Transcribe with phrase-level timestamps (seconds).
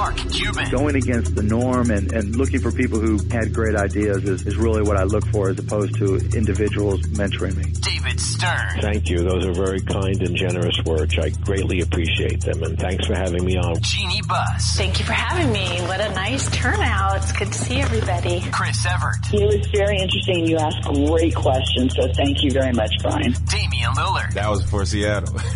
[0.00, 0.70] Mark Cuban.
[0.70, 4.56] Going against the norm and, and looking for people who had great ideas is, is
[4.56, 7.64] really what I look for as opposed to individuals mentoring me.
[7.84, 8.80] David Stern.
[8.80, 9.18] Thank you.
[9.18, 11.18] Those are very kind and generous words.
[11.18, 13.74] I greatly appreciate them and thanks for having me on.
[13.82, 14.74] Jeanie Buss.
[14.74, 15.68] Thank you for having me.
[15.82, 17.16] What a nice turnout.
[17.18, 18.40] It's good to see everybody.
[18.50, 19.18] Chris Evert.
[19.34, 20.46] It was very interesting.
[20.46, 23.34] You asked great questions, so thank you very much, Brian.
[23.44, 24.32] Damian Lillard.
[24.32, 25.34] That was for Seattle.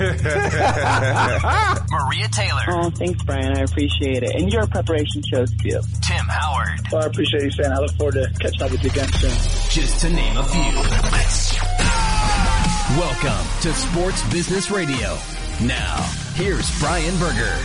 [1.91, 2.63] Maria Taylor.
[2.69, 3.57] Oh, thanks, Brian.
[3.57, 4.34] I appreciate it.
[4.35, 5.81] And your preparation shows too.
[6.03, 6.81] Tim Howard.
[6.91, 7.71] Well, I appreciate you saying.
[7.71, 9.31] I look forward to catching up with you again soon.
[9.71, 10.61] Just to name a few.
[12.99, 15.17] Welcome to Sports Business Radio.
[15.63, 16.03] Now,
[16.35, 17.57] here's Brian Berger.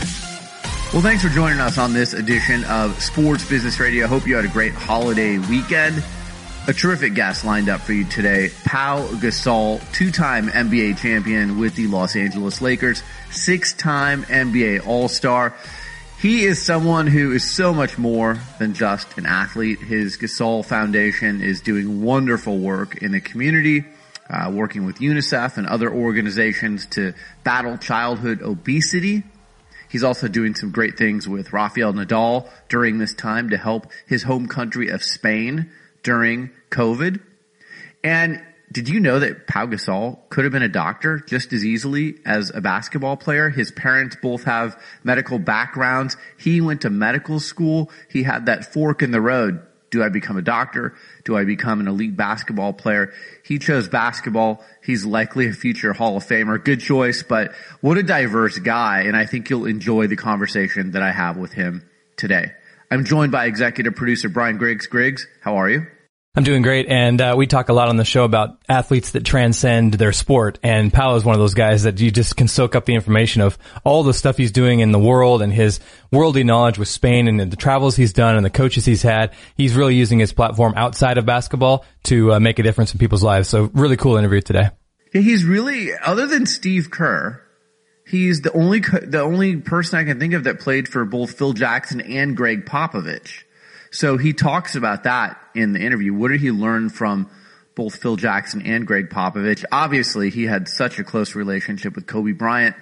[0.93, 4.05] Well, thanks for joining us on this edition of Sports Business Radio.
[4.05, 6.03] Hope you had a great holiday weekend.
[6.67, 8.51] A terrific guest lined up for you today.
[8.63, 15.55] Pau Gasol, two-time NBA champion with the Los Angeles Lakers, six-time NBA All-Star.
[16.19, 19.79] He is someone who is so much more than just an athlete.
[19.79, 23.85] His Gasol Foundation is doing wonderful work in the community,
[24.29, 27.13] uh, working with UNICEF and other organizations to
[27.45, 29.23] battle childhood obesity.
[29.87, 34.23] He's also doing some great things with Rafael Nadal during this time to help his
[34.23, 35.71] home country of Spain
[36.03, 37.21] during COVID.
[38.03, 42.19] And did you know that Pau Gasol could have been a doctor just as easily
[42.25, 43.49] as a basketball player?
[43.49, 46.17] His parents both have medical backgrounds.
[46.37, 47.89] He went to medical school.
[48.09, 49.65] He had that fork in the road.
[49.89, 50.93] Do I become a doctor?
[51.23, 53.11] Do I become an elite basketball player?
[53.43, 54.63] He chose basketball.
[54.83, 56.63] He's likely a future Hall of Famer.
[56.63, 59.01] Good choice, but what a diverse guy.
[59.01, 62.51] And I think you'll enjoy the conversation that I have with him today.
[62.91, 64.85] I'm joined by executive producer Brian Griggs.
[64.85, 65.87] Griggs, how are you?
[66.39, 69.25] I'm doing great, and uh, we talk a lot on the show about athletes that
[69.25, 70.57] transcend their sport.
[70.63, 73.41] And Paolo is one of those guys that you just can soak up the information
[73.41, 75.81] of all the stuff he's doing in the world and his
[76.13, 79.33] worldly knowledge with Spain and the travels he's done and the coaches he's had.
[79.57, 83.21] He's really using his platform outside of basketball to uh, make a difference in people's
[83.21, 83.49] lives.
[83.49, 84.69] So, really cool interview today.
[85.11, 87.43] He's really other than Steve Kerr.
[88.07, 91.51] He's the only the only person I can think of that played for both Phil
[91.51, 93.43] Jackson and Gregg Popovich.
[93.91, 96.13] So he talks about that in the interview.
[96.13, 97.29] What did he learn from
[97.75, 99.65] both Phil Jackson and Gregg Popovich?
[99.71, 102.75] Obviously, he had such a close relationship with Kobe Bryant.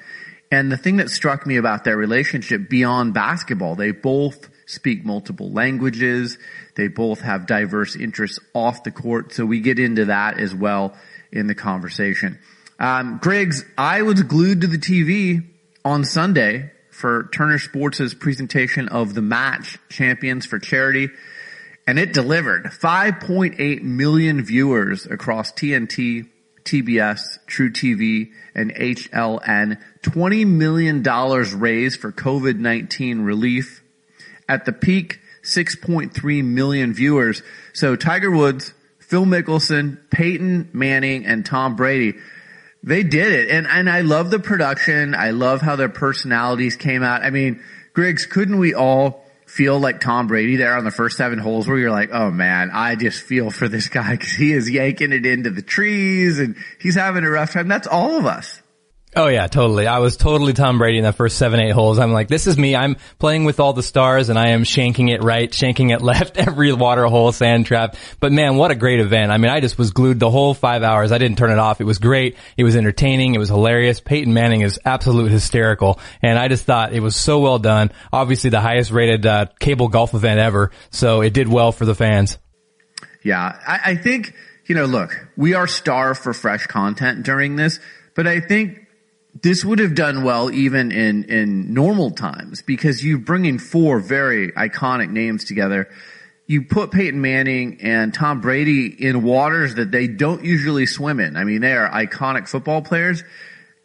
[0.51, 5.51] And the thing that struck me about their relationship beyond basketball, they both speak multiple
[5.51, 6.37] languages.
[6.75, 9.33] They both have diverse interests off the court.
[9.33, 10.95] So we get into that as well
[11.31, 12.39] in the conversation.
[12.79, 15.45] Um, Griggs, I was glued to the TV
[15.83, 21.09] on Sunday for Turner Sports' presentation of the match champions for charity.
[21.85, 26.27] And it delivered 5.8 million viewers across TNT,
[26.63, 29.79] TBS, truTV, and HLN.
[30.01, 31.03] $20 million
[31.59, 33.83] raised for COVID-19 relief.
[34.49, 37.43] At the peak, 6.3 million viewers.
[37.73, 42.15] So Tiger Woods, Phil Mickelson, Peyton Manning, and Tom Brady
[42.83, 43.49] they did it.
[43.49, 45.15] And, and I love the production.
[45.15, 47.23] I love how their personalities came out.
[47.23, 51.39] I mean, Griggs, couldn't we all feel like Tom Brady there on the first seven
[51.39, 54.69] holes where you're like, oh man, I just feel for this guy because he is
[54.69, 57.67] yanking it into the trees and he's having a rough time.
[57.67, 58.61] That's all of us.
[59.17, 59.87] Oh yeah, totally.
[59.87, 61.97] I was totally Tom Brady in the first seven, eight holes.
[61.97, 62.75] I'm like, this is me.
[62.75, 66.37] I'm playing with all the stars and I am shanking it right, shanking it left,
[66.37, 67.95] every water hole, sand trap.
[68.19, 69.31] But man, what a great event.
[69.31, 71.11] I mean, I just was glued the whole five hours.
[71.11, 71.81] I didn't turn it off.
[71.81, 72.37] It was great.
[72.57, 73.33] It was entertaining.
[73.33, 74.01] It was hilarious.
[74.01, 75.99] Peyton Manning is absolute hysterical.
[76.21, 77.91] And I just thought it was so well done.
[78.13, 80.69] Obviously the highest rated, uh, cable golf event ever.
[80.91, 82.37] So it did well for the fans.
[83.23, 83.59] Yeah.
[83.67, 84.35] I, I think,
[84.67, 87.79] you know, look, we are starved for fresh content during this,
[88.13, 88.83] but I think
[89.41, 93.99] this would have done well even in, in normal times because you bring in four
[93.99, 95.89] very iconic names together.
[96.45, 101.35] You put Peyton Manning and Tom Brady in waters that they don't usually swim in.
[101.35, 103.23] I mean, they are iconic football players.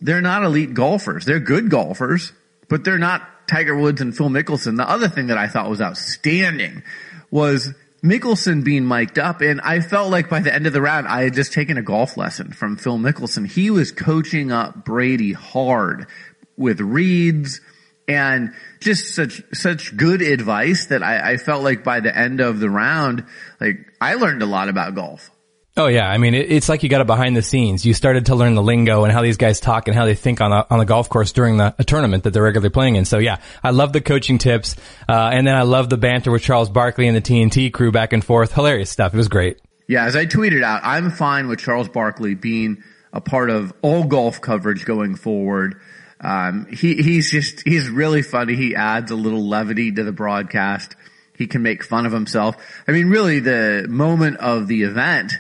[0.01, 1.25] They're not elite golfers.
[1.25, 2.33] They're good golfers,
[2.69, 4.77] but they're not Tiger Woods and Phil Mickelson.
[4.77, 6.83] The other thing that I thought was outstanding
[7.31, 11.07] was Mickelson being mic'd up and I felt like by the end of the round,
[11.07, 13.47] I had just taken a golf lesson from Phil Mickelson.
[13.47, 16.09] He was coaching up Brady hard
[16.57, 17.61] with reads
[18.09, 22.59] and just such, such good advice that I, I felt like by the end of
[22.59, 23.25] the round,
[23.61, 25.31] like I learned a lot about golf.
[25.75, 27.87] Oh yeah, I mean it, it's like you got it behind the scenes.
[27.87, 30.43] You started to learn the lingo and how these guys talk and how they think
[30.43, 33.07] on a on the golf course during the a tournament that they're regularly playing in.
[33.07, 34.77] So yeah, I love the coaching tips,
[35.09, 38.13] uh, and then I love the banter with Charles Barkley and the TNT crew back
[38.13, 38.53] and forth.
[38.53, 39.15] Hilarious stuff.
[39.15, 39.61] It was great.
[39.89, 42.83] Yeah, as I tweeted out, I'm fine with Charles Barkley being
[43.13, 45.81] a part of all golf coverage going forward.
[46.21, 48.55] Um, he, he's just, he's really funny.
[48.55, 50.95] He adds a little levity to the broadcast.
[51.37, 52.57] He can make fun of himself.
[52.87, 55.33] I mean, really the moment of the event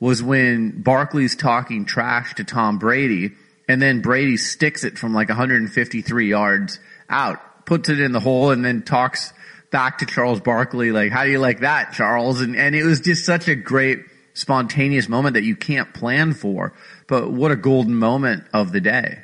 [0.00, 3.32] was when Barkley's talking trash to Tom Brady
[3.68, 8.50] and then Brady sticks it from like 153 yards out, puts it in the hole
[8.50, 9.32] and then talks
[9.70, 12.40] back to Charles Barkley like, how do you like that, Charles?
[12.40, 14.00] And, and it was just such a great
[14.34, 16.72] spontaneous moment that you can't plan for.
[17.06, 19.22] But what a golden moment of the day.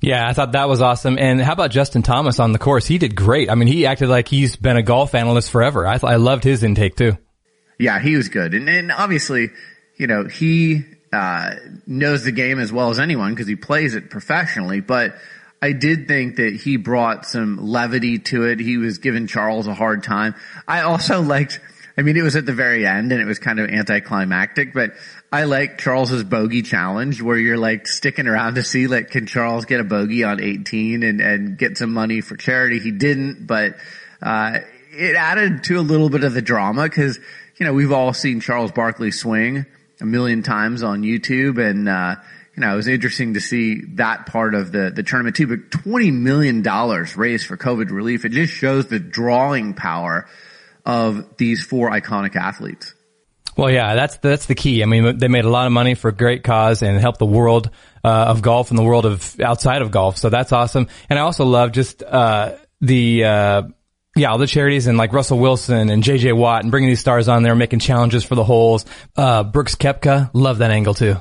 [0.00, 1.18] Yeah, I thought that was awesome.
[1.18, 2.86] And how about Justin Thomas on the course?
[2.86, 3.50] He did great.
[3.50, 5.86] I mean, he acted like he's been a golf analyst forever.
[5.86, 7.18] I, I loved his intake too.
[7.78, 8.54] Yeah, he was good.
[8.54, 9.50] And, and obviously,
[10.00, 11.50] you know, he, uh,
[11.86, 15.14] knows the game as well as anyone because he plays it professionally, but
[15.60, 18.60] I did think that he brought some levity to it.
[18.60, 20.34] He was giving Charles a hard time.
[20.66, 21.60] I also liked,
[21.98, 24.92] I mean, it was at the very end and it was kind of anticlimactic, but
[25.30, 29.66] I like Charles's bogey challenge where you're like sticking around to see like, can Charles
[29.66, 32.78] get a bogey on 18 and, and get some money for charity?
[32.78, 33.76] He didn't, but,
[34.22, 34.60] uh,
[34.92, 37.18] it added to a little bit of the drama because,
[37.56, 39.66] you know, we've all seen Charles Barkley swing
[40.00, 42.16] a million times on YouTube and, uh,
[42.56, 45.70] you know, it was interesting to see that part of the, the tournament too, but
[45.70, 46.62] $20 million
[47.16, 48.24] raised for COVID relief.
[48.24, 50.28] It just shows the drawing power
[50.84, 52.94] of these four iconic athletes.
[53.56, 54.82] Well, yeah, that's that's the key.
[54.82, 57.26] I mean, they made a lot of money for a great cause and helped the
[57.26, 57.70] world
[58.02, 60.16] uh, of golf and the world of outside of golf.
[60.16, 60.88] So that's awesome.
[61.08, 63.62] And I also love just uh, the uh,
[64.16, 67.28] yeah, all the charities and like Russell Wilson and JJ Watt and bringing these stars
[67.28, 68.84] on there, making challenges for the holes.
[69.16, 71.16] Uh, Brooks Koepka, love that angle too.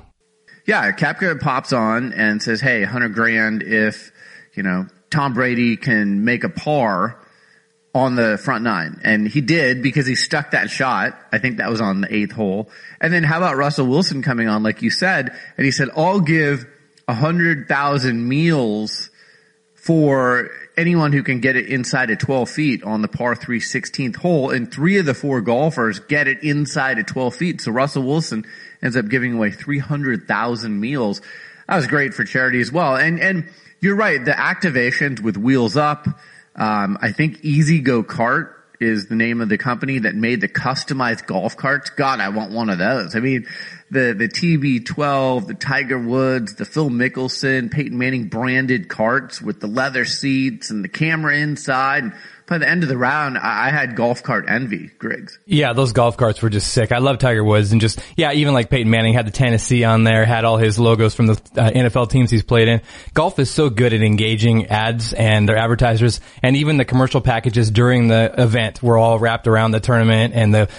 [0.66, 4.12] Yeah, Koepka pops on and says, "Hey, hundred grand if
[4.56, 7.20] you know Tom Brady can make a par."
[7.96, 9.02] on the front nine.
[9.04, 11.20] And he did because he stuck that shot.
[11.32, 12.70] I think that was on the eighth hole.
[13.02, 16.20] And then how about Russell Wilson coming on, like you said, and he said, I'll
[16.20, 16.68] give
[17.08, 19.10] a hundred thousand meals
[19.76, 24.16] for anyone who can get it inside of 12 feet on the par 3 16th
[24.16, 24.50] hole.
[24.50, 27.62] And three of the four golfers get it inside of 12 feet.
[27.62, 28.46] So Russell Wilson
[28.82, 31.22] ends up giving away 300,000 meals.
[31.68, 32.96] That was great for charity as well.
[32.96, 33.50] And, and
[33.82, 34.24] you're right.
[34.24, 36.08] The activations with wheels up,
[36.56, 41.26] um, I think E-Z-GO Kart is the name of the company that made the customized
[41.26, 41.90] golf carts.
[41.90, 43.16] God, I want one of those.
[43.16, 43.46] I mean,
[43.92, 49.68] the, the TB12, the Tiger Woods, the Phil Mickelson, Peyton Manning branded carts with the
[49.68, 52.14] leather seats and the camera inside
[52.50, 55.38] by the end of the round, I had golf cart envy, Griggs.
[55.46, 56.92] Yeah, those golf carts were just sick.
[56.92, 60.04] I love Tiger Woods and just, yeah, even like Peyton Manning had the Tennessee on
[60.04, 62.82] there, had all his logos from the uh, NFL teams he's played in.
[63.14, 67.70] Golf is so good at engaging ads and their advertisers and even the commercial packages
[67.70, 70.70] during the event were all wrapped around the tournament and the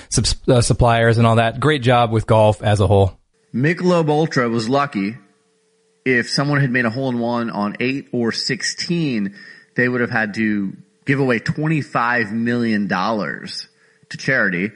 [0.49, 1.61] uh, suppliers and all that.
[1.61, 3.17] Great job with golf as a whole.
[3.55, 5.17] Michelob Ultra was lucky.
[6.05, 9.37] If someone had made a hole in one on eight or 16,
[9.77, 14.71] they would have had to give away $25 million to charity.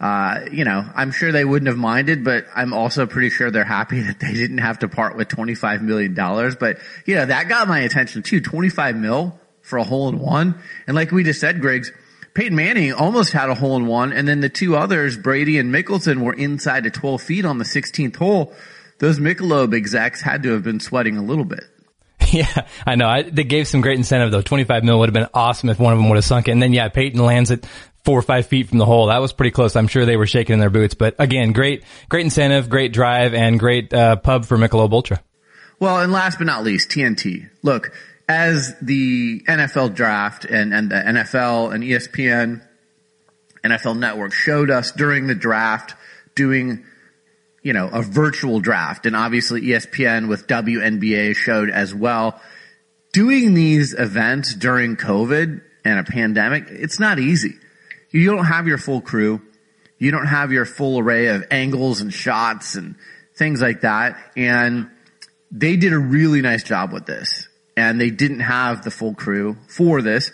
[0.00, 3.64] Uh, you know, I'm sure they wouldn't have minded, but I'm also pretty sure they're
[3.64, 6.14] happy that they didn't have to part with $25 million.
[6.14, 8.40] But, you know, that got my attention too.
[8.40, 10.58] 25 mil for a hole in one.
[10.86, 11.92] And like we just said, Griggs,
[12.32, 14.12] Peyton Manning almost had a hole in one.
[14.12, 17.64] And then the two others, Brady and Mickelson were inside of 12 feet on the
[17.64, 18.54] 16th hole.
[18.98, 21.64] Those Michelob execs had to have been sweating a little bit.
[22.32, 23.08] Yeah, I know.
[23.08, 24.42] I, they gave some great incentive though.
[24.42, 26.52] 25 mil would have been awesome if one of them would have sunk it.
[26.52, 27.66] And then yeah, Peyton lands it
[28.04, 29.06] four or five feet from the hole.
[29.06, 29.74] That was pretty close.
[29.74, 33.34] I'm sure they were shaking in their boots, but again, great, great incentive, great drive
[33.34, 35.20] and great, uh, pub for Michelob Ultra.
[35.80, 37.48] Well, and last but not least, TNT.
[37.62, 37.92] Look,
[38.28, 42.62] as the NFL draft and, and the NFL and ESPN,
[43.64, 45.94] NFL network showed us during the draft
[46.34, 46.84] doing
[47.62, 49.06] you know, a virtual draft.
[49.06, 52.40] And obviously ESPN with WNBA showed as well.
[53.12, 57.54] Doing these events during COVID and a pandemic, it's not easy.
[58.10, 59.42] You don't have your full crew.
[59.98, 62.96] You don't have your full array of angles and shots and
[63.34, 64.16] things like that.
[64.36, 64.90] And
[65.50, 67.48] they did a really nice job with this.
[67.76, 70.32] And they didn't have the full crew for this.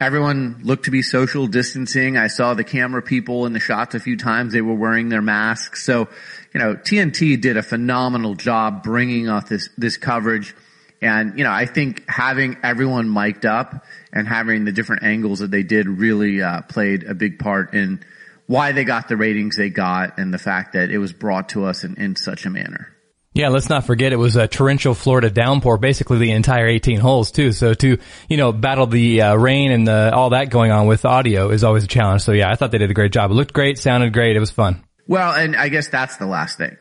[0.00, 2.16] Everyone looked to be social distancing.
[2.16, 4.52] I saw the camera people in the shots a few times.
[4.52, 5.84] They were wearing their masks.
[5.84, 6.08] So
[6.52, 10.54] you know, TNT did a phenomenal job bringing off this, this coverage.
[11.00, 15.50] And, you know, I think having everyone mic'd up and having the different angles that
[15.50, 18.02] they did really, uh, played a big part in
[18.46, 21.64] why they got the ratings they got and the fact that it was brought to
[21.64, 22.92] us in, in such a manner.
[23.38, 27.30] Yeah, let's not forget it was a torrential Florida downpour, basically the entire 18 holes
[27.30, 27.52] too.
[27.52, 31.04] So to, you know, battle the uh, rain and the, all that going on with
[31.04, 32.22] audio is always a challenge.
[32.22, 33.30] So yeah, I thought they did a great job.
[33.30, 34.34] It looked great, sounded great.
[34.34, 34.82] It was fun.
[35.06, 36.76] Well, and I guess that's the last thing.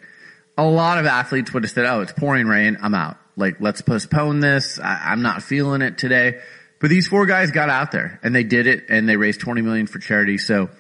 [0.57, 3.17] A lot of athletes would have said, oh, it's pouring rain, I'm out.
[3.35, 4.79] like, let's postpone this.
[4.79, 6.39] I, I'm not feeling it today.
[6.81, 9.61] But these four guys got out there and they did it and they raised 20
[9.61, 10.39] million for charity.
[10.39, 10.71] So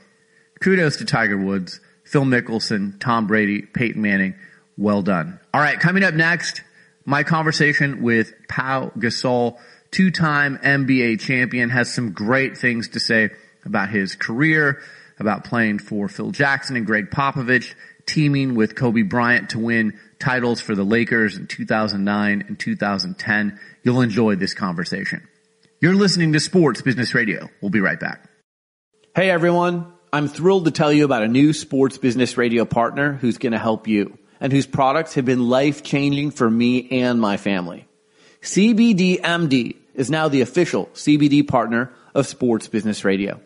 [0.59, 4.33] kudos to Tiger Woods, Phil Mickelson, Tom Brady, Peyton Manning.
[4.75, 5.39] Well done.
[5.57, 5.79] All right.
[5.79, 6.61] Coming up next,
[7.03, 9.57] my conversation with Pau Gasol,
[9.89, 13.31] two-time NBA champion, has some great things to say
[13.65, 14.83] about his career,
[15.19, 17.73] about playing for Phil Jackson and Gregg Popovich,
[18.05, 23.59] teaming with Kobe Bryant to win titles for the Lakers in 2009 and 2010.
[23.81, 25.27] You'll enjoy this conversation.
[25.81, 27.49] You're listening to Sports Business Radio.
[27.63, 28.29] We'll be right back.
[29.15, 29.91] Hey everyone.
[30.13, 33.57] I'm thrilled to tell you about a new sports business radio partner who's going to
[33.57, 37.87] help you and whose products have been life changing for me and my family.
[38.41, 43.39] CBDMD is now the official CBD partner of Sports Business Radio.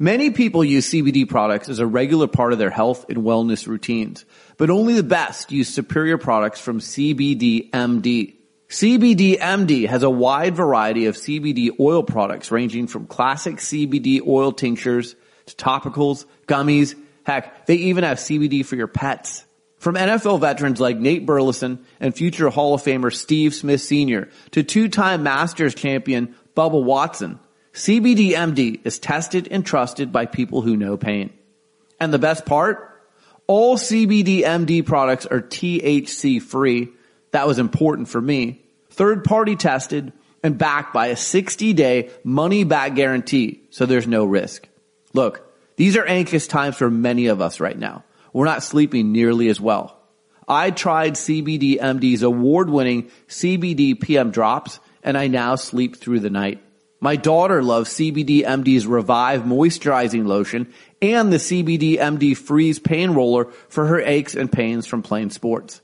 [0.00, 4.24] Many people use CBD products as a regular part of their health and wellness routines,
[4.56, 8.34] but only the best use superior products from CBDMD.
[8.68, 15.16] CBDMD has a wide variety of CBD oil products ranging from classic CBD oil tinctures
[15.46, 16.94] to topicals, gummies.
[17.24, 19.44] Heck, they even have CBD for your pets.
[19.78, 24.28] From NFL veterans like Nate Burleson and future Hall of Famer Steve Smith Sr.
[24.50, 27.38] to two-time Masters champion Bubba Watson,
[27.72, 31.30] CBDMD is tested and trusted by people who know pain.
[32.00, 32.84] And the best part?
[33.46, 36.88] All CBDMD products are THC free.
[37.30, 38.62] That was important for me.
[38.90, 43.62] Third party tested and backed by a 60 day money back guarantee.
[43.70, 44.68] So there's no risk.
[45.12, 48.04] Look, these are anxious times for many of us right now.
[48.38, 49.98] We're not sleeping nearly as well.
[50.46, 56.62] I tried CBDMD's award winning CBD PM drops and I now sleep through the night.
[57.00, 64.00] My daughter loves CBDMD's Revive moisturizing lotion and the CBDMD Freeze pain roller for her
[64.00, 65.80] aches and pains from playing sports.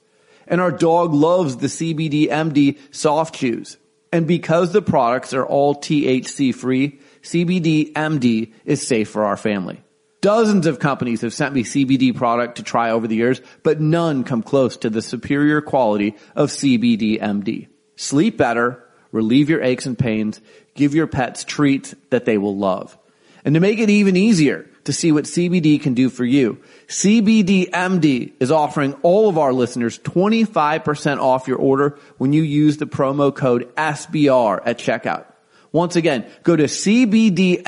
[0.46, 3.78] And our dog loves the CBDMD soft chews.
[4.12, 9.83] And because the products are all THC free, CBDMD is safe for our family.
[10.24, 14.24] Dozens of companies have sent me CBD product to try over the years, but none
[14.24, 17.68] come close to the superior quality of CBDMD.
[17.96, 20.40] Sleep better, relieve your aches and pains,
[20.74, 22.96] give your pets treats that they will love.
[23.44, 28.32] And to make it even easier to see what CBD can do for you, CBDMD
[28.40, 33.34] is offering all of our listeners 25% off your order when you use the promo
[33.34, 35.26] code SBR at checkout.
[35.74, 37.62] Once again, go to cbdmd.com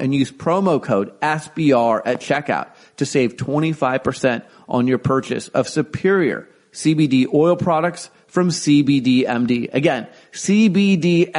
[0.00, 6.48] and use promo code SBR at checkout to save 25% on your purchase of superior
[6.72, 9.72] CBD oil products from CBDMD.
[9.72, 11.32] Again, cbdmd.com.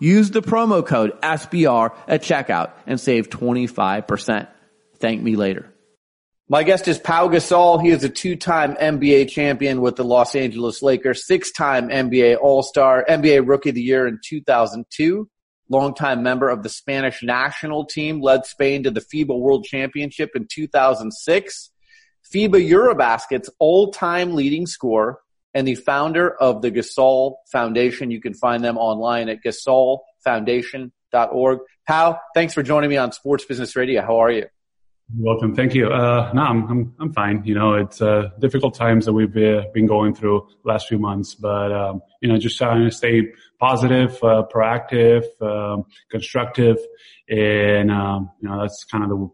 [0.00, 4.48] Use the promo code SBR at checkout and save 25%.
[4.98, 5.72] Thank me later.
[6.50, 7.82] My guest is Pau Gasol.
[7.82, 13.46] He is a two-time NBA champion with the Los Angeles Lakers, six-time NBA All-Star, NBA
[13.46, 15.28] Rookie of the Year in 2002,
[15.68, 20.46] longtime member of the Spanish national team, led Spain to the FIBA World Championship in
[20.50, 21.70] 2006,
[22.34, 25.18] FIBA Eurobasket's all-time leading scorer,
[25.52, 28.10] and the founder of the Gasol Foundation.
[28.10, 31.58] You can find them online at gasolfoundation.org.
[31.86, 34.00] Pau, thanks for joining me on Sports Business Radio.
[34.00, 34.46] How are you?
[35.16, 35.54] Welcome.
[35.54, 35.88] Thank you.
[35.88, 37.42] Uh, no, I'm, I'm, I'm fine.
[37.44, 41.34] You know, it's, uh, difficult times that we've uh, been going through last few months,
[41.34, 43.22] but, um, you know, just trying to stay
[43.58, 46.76] positive, uh, proactive, um, constructive.
[47.26, 49.30] And, um, you know, that's kind of the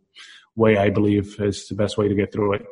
[0.54, 2.66] way I believe is the best way to get through it.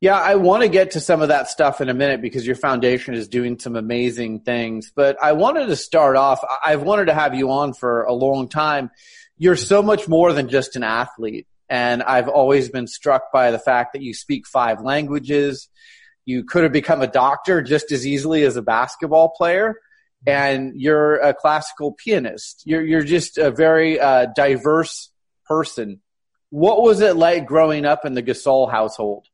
[0.00, 2.56] Yeah, I want to get to some of that stuff in a minute because your
[2.56, 4.90] foundation is doing some amazing things.
[4.96, 6.40] But I wanted to start off.
[6.64, 8.90] I've wanted to have you on for a long time.
[9.36, 11.46] You're so much more than just an athlete.
[11.72, 15.70] And I've always been struck by the fact that you speak five languages.
[16.26, 19.76] You could have become a doctor just as easily as a basketball player.
[20.26, 22.64] And you're a classical pianist.
[22.66, 25.10] You're, you're just a very uh, diverse
[25.46, 26.02] person.
[26.50, 29.28] What was it like growing up in the Gasol household?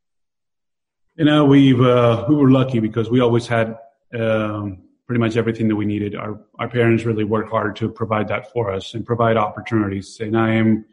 [1.17, 3.77] You know, we uh, we were lucky because we always had
[4.17, 6.15] um, pretty much everything that we needed.
[6.15, 10.21] Our our parents really worked hard to provide that for us and provide opportunities.
[10.21, 10.85] And I am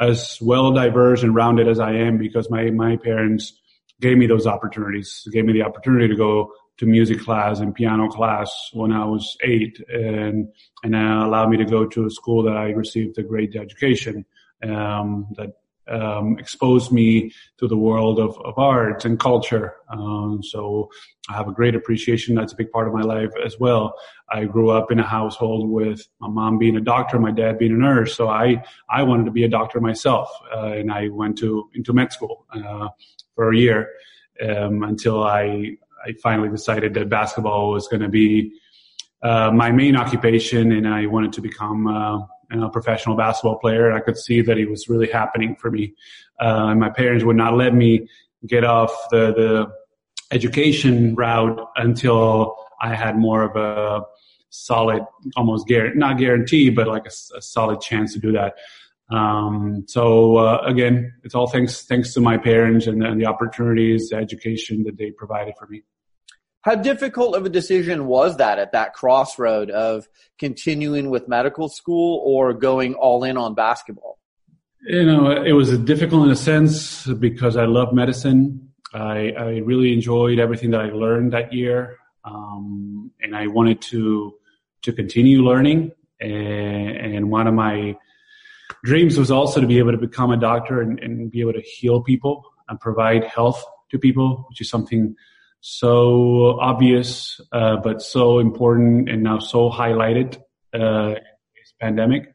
[0.00, 3.52] as well diverse and rounded as I am because my, my parents
[4.00, 8.08] gave me those opportunities, gave me the opportunity to go to music class and piano
[8.08, 10.48] class when I was eight and,
[10.82, 14.24] and allowed me to go to a school that I received a great education,
[14.64, 15.50] um, that
[15.88, 19.74] um, exposed me to the world of, of art and culture.
[19.88, 20.90] Um, so
[21.28, 22.34] I have a great appreciation.
[22.34, 23.94] That's a big part of my life as well.
[24.30, 27.72] I grew up in a household with my mom being a doctor, my dad being
[27.72, 28.16] a nurse.
[28.16, 30.30] So I, I wanted to be a doctor myself.
[30.54, 32.88] Uh, and I went to, into med school, uh,
[33.34, 33.90] for a year,
[34.46, 38.52] um, until I, I finally decided that basketball was going to be
[39.22, 41.86] uh, my main occupation, and I wanted to become
[42.54, 43.92] uh, a professional basketball player.
[43.92, 45.94] I could see that it was really happening for me.
[46.40, 48.08] Uh, and my parents would not let me
[48.46, 49.72] get off the the
[50.30, 54.04] education route until I had more of a
[54.50, 55.02] solid,
[55.36, 58.54] almost not guarantee, but like a, a solid chance to do that.
[59.10, 64.08] Um, so uh, again, it's all thanks thanks to my parents and, and the opportunities,
[64.08, 65.82] the education that they provided for me.
[66.64, 72.22] How difficult of a decision was that at that crossroad of continuing with medical school
[72.24, 74.18] or going all in on basketball?
[74.86, 78.70] You know, it was difficult in a sense because I love medicine.
[78.94, 84.34] I, I really enjoyed everything that I learned that year, um, and I wanted to
[84.82, 85.92] to continue learning.
[86.20, 87.94] And, and one of my
[88.84, 91.62] dreams was also to be able to become a doctor and, and be able to
[91.62, 95.14] heal people and provide health to people, which is something
[95.66, 100.36] so obvious, uh, but so important and now so highlighted
[100.74, 101.14] uh,
[101.56, 102.34] this pandemic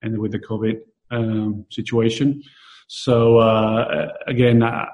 [0.00, 0.78] and with the COVID
[1.10, 2.40] um, situation.
[2.86, 4.86] So uh, again, uh,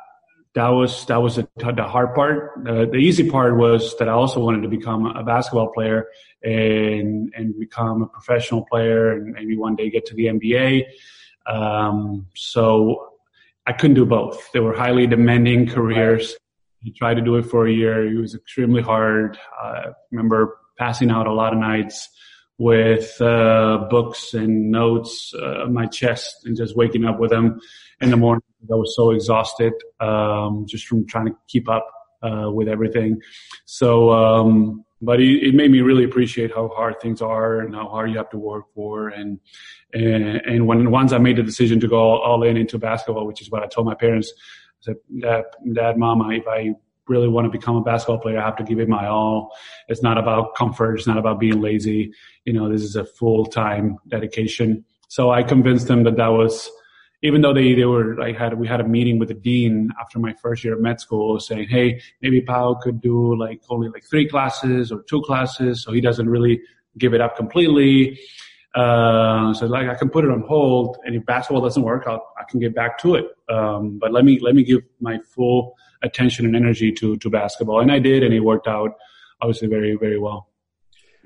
[0.55, 2.53] that was that was the, the hard part.
[2.67, 6.07] Uh, the easy part was that I also wanted to become a basketball player
[6.43, 10.85] and and become a professional player and maybe one day get to the NBA.
[11.45, 13.11] Um, so
[13.67, 14.51] I couldn't do both.
[14.53, 16.35] They were highly demanding careers.
[16.85, 18.07] He tried to do it for a year.
[18.07, 19.39] It was extremely hard.
[19.61, 22.11] I remember passing out a lot of nights
[22.59, 27.61] with uh, books and notes uh, on my chest and just waking up with them
[28.01, 28.43] in the morning.
[28.71, 31.87] I was so exhausted um, just from trying to keep up
[32.23, 33.21] uh, with everything.
[33.65, 37.89] So, um, but it, it, made me really appreciate how hard things are and how
[37.89, 39.09] hard you have to work for.
[39.09, 39.41] And
[39.93, 43.43] and, and when once I made the decision to go all, in into basketball, which
[43.43, 44.33] is what I told my parents,
[44.85, 46.75] said, Dad, Mama, if I
[47.09, 49.51] really want to become a basketball player, I have to give it my all.
[49.89, 50.97] It's not about comfort.
[50.97, 52.13] It's not about being lazy.
[52.45, 54.85] You know, this is a full time dedication.
[55.09, 56.71] So I convinced them that that was
[57.23, 60.19] even though they, they were like had we had a meeting with the dean after
[60.19, 64.05] my first year of med school saying, hey, maybe Pau could do like only like
[64.05, 66.61] three classes or two classes, so he doesn't really
[66.99, 68.21] give it up completely.
[68.75, 72.27] Uh, so like I can put it on hold, and if basketball doesn't work, I'll,
[72.39, 73.27] I can get back to it.
[73.49, 77.81] Um, but let me let me give my full attention and energy to to basketball,
[77.81, 78.97] and I did, and it worked out
[79.41, 80.49] obviously very very well.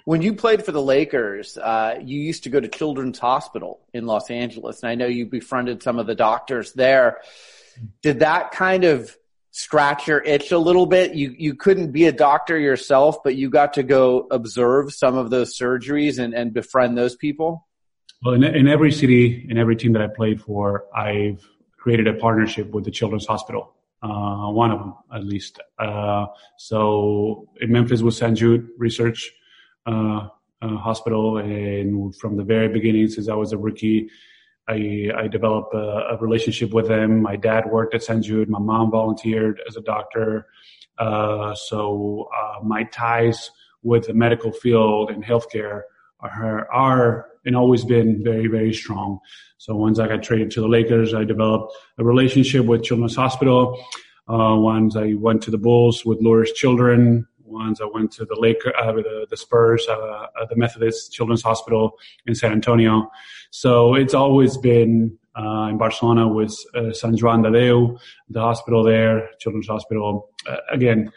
[0.04, 4.06] When you played for the Lakers, uh, you used to go to Children's Hospital in
[4.06, 7.20] Los Angeles, and I know you befriended some of the doctors there.
[8.02, 9.16] Did that kind of
[9.58, 11.14] scratch your itch a little bit?
[11.14, 15.30] You you couldn't be a doctor yourself, but you got to go observe some of
[15.30, 17.66] those surgeries and, and befriend those people.
[18.22, 22.14] Well, in, in every city, in every team that I played for, I've created a
[22.14, 23.74] partnership with the Children's Hospital.
[24.02, 25.60] Uh, one of them, at least.
[25.78, 28.36] Uh, so in Memphis was St.
[28.36, 29.32] Jude Research
[29.86, 30.28] uh,
[30.62, 31.38] uh, hospital.
[31.38, 34.08] And from the very beginning, since I was a rookie,
[34.68, 37.22] I, I developed a, a, relationship with them.
[37.22, 38.22] My dad worked at St.
[38.22, 38.50] Jude.
[38.50, 40.46] My mom volunteered as a doctor.
[40.98, 43.50] Uh, so uh, my ties
[43.82, 45.82] with the medical field and healthcare
[46.20, 49.20] are, are and always been very, very strong.
[49.56, 53.82] So once I got traded to the Lakers, I developed a relationship with Children's Hospital.
[54.28, 57.80] Uh, once I went to the Bulls with Lurie Children, ones.
[57.80, 61.92] I went to the Lake, uh, the, the Spurs, uh, uh, the Methodist Children's Hospital
[62.26, 63.10] in San Antonio.
[63.50, 68.82] So it's always been uh, in Barcelona with uh, Sant Joan de Déu, the hospital
[68.84, 70.30] there, Children's Hospital.
[70.46, 71.12] Uh, again,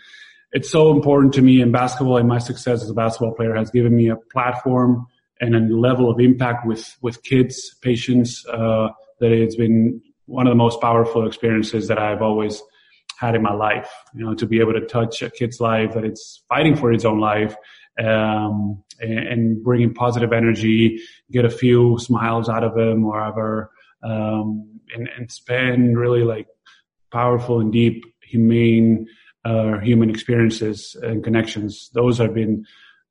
[0.52, 3.72] it's so important to me in basketball and my success as a basketball player has
[3.72, 5.08] given me a platform
[5.40, 10.56] and a level of impact with, with kids, patients, that it's been one of the
[10.56, 12.62] most powerful experiences that I've always
[13.22, 13.90] had in my life.
[14.14, 17.06] You know, to be able to touch a kid's life that it's fighting for its
[17.06, 17.56] own life,
[18.00, 21.00] um, and, and, bringing positive energy,
[21.32, 23.72] get a few smiles out of them, or ever,
[24.04, 26.48] um, and, and spend really like
[27.12, 29.08] powerful and deep, humane,
[29.46, 31.90] uh, human experiences and connections.
[31.94, 32.66] Those have been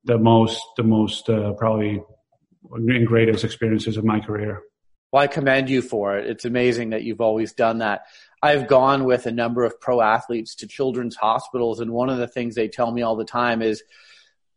[0.04, 2.02] the most, the most uh, probably
[2.72, 4.62] and greatest experiences of my career.
[5.12, 6.26] Well, I commend you for it.
[6.26, 8.02] It's amazing that you've always done that.
[8.42, 12.28] I've gone with a number of pro athletes to children's hospitals, and one of the
[12.28, 13.82] things they tell me all the time is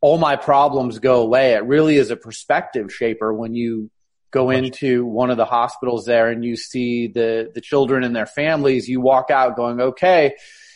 [0.02, 1.54] all my problems go away.
[1.54, 3.89] It really is a perspective shaper when you
[4.32, 8.26] go into one of the hospitals there and you see the, the children and their
[8.26, 10.36] families, you walk out going, okay,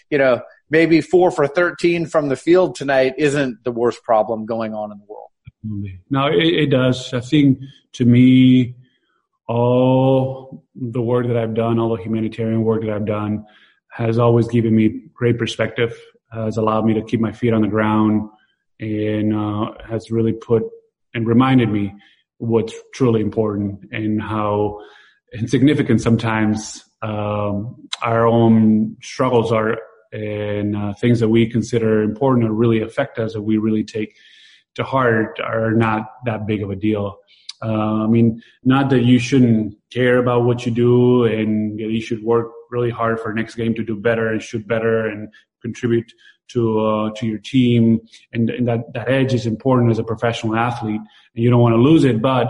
[0.09, 4.73] you know, maybe four for 13 from the field tonight isn't the worst problem going
[4.73, 5.31] on in the world.
[6.09, 7.13] No, it, it does.
[7.13, 7.59] I think
[7.93, 8.75] to me,
[9.47, 13.45] all the work that I've done, all the humanitarian work that I've done
[13.89, 15.97] has always given me great perspective.
[16.31, 18.29] has allowed me to keep my feet on the ground
[18.79, 20.63] and uh, has really put
[21.13, 21.93] and reminded me
[22.37, 24.79] what's truly important and how
[25.33, 29.77] insignificant sometimes um, our own struggles are
[30.11, 34.15] and uh, things that we consider important or really affect us that we really take
[34.75, 37.17] to heart are not that big of a deal.
[37.63, 42.23] Uh, I mean, not that you shouldn't care about what you do and you should
[42.23, 45.29] work really hard for next game to do better and shoot better and
[45.61, 46.11] contribute
[46.49, 47.99] to uh, to your team,
[48.31, 51.73] and, and that that edge is important as a professional athlete, and you don't want
[51.73, 52.21] to lose it.
[52.21, 52.47] But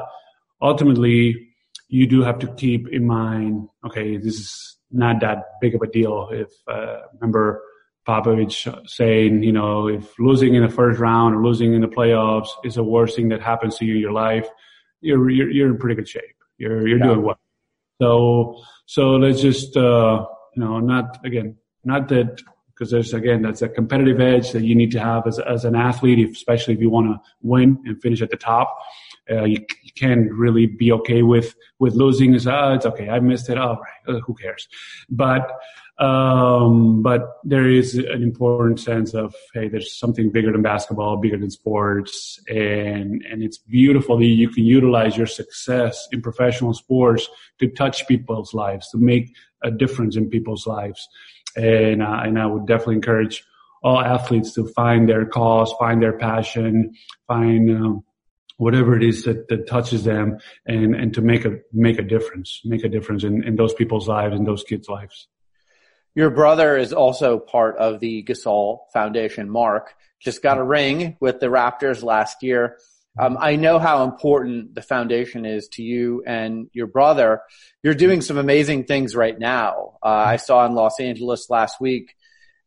[0.62, 1.50] ultimately,
[1.88, 5.88] you do have to keep in mind, okay, this is not that big of a
[5.88, 6.30] deal.
[6.32, 7.62] If uh, remember
[8.08, 12.50] Popovich saying, you know, if losing in the first round or losing in the playoffs
[12.64, 14.48] is the worst thing that happens to you in your life,
[15.02, 16.36] you're you're, you're in pretty good shape.
[16.58, 17.06] You're you're yeah.
[17.06, 17.40] doing well.
[18.02, 22.42] So so let's just uh, you know not again not that
[22.78, 25.76] because there's again that's a competitive edge that you need to have as as an
[25.76, 28.78] athlete, if, especially if you want to win and finish at the top.
[29.30, 32.34] Uh, you, you, can't really be okay with with losing.
[32.34, 33.58] Is oh, it's okay, I missed it.
[33.58, 34.68] All right, uh, who cares?
[35.10, 35.52] But
[36.00, 41.38] um, but there is an important sense of, hey, there's something bigger than basketball, bigger
[41.38, 42.40] than sports.
[42.48, 47.28] And, and it's beautiful that you can utilize your success in professional sports
[47.60, 49.34] to touch people's lives, to make
[49.64, 51.08] a difference in people's lives.
[51.56, 53.44] And, uh, and I would definitely encourage
[53.84, 56.94] all athletes to find their cause, find their passion,
[57.28, 58.04] find, um,
[58.58, 62.62] whatever it is that, that touches them and, and to make a, make a difference,
[62.66, 65.28] make a difference in, in those people's lives and those kids' lives.
[66.18, 69.52] Your brother is also part of the Gasol Foundation.
[69.52, 72.80] Marc just got a ring with the Raptors last year.
[73.20, 77.42] Um, I know how important the foundation is to you and your brother.
[77.84, 80.00] You're doing some amazing things right now.
[80.02, 82.16] Uh, I saw in Los Angeles last week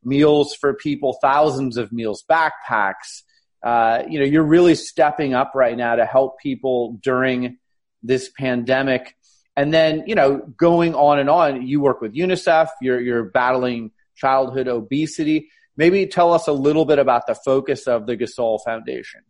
[0.05, 3.23] meals for people, thousands of meals, backpacks.
[3.65, 7.59] Uh, you know, you're really stepping up right now to help people during
[8.05, 9.17] this pandemic.
[9.61, 13.91] And then, you know, going on and on, you work with UNICEF, you're, you're battling
[14.17, 15.51] childhood obesity.
[15.77, 19.21] Maybe tell us a little bit about the focus of the Gasol Foundation.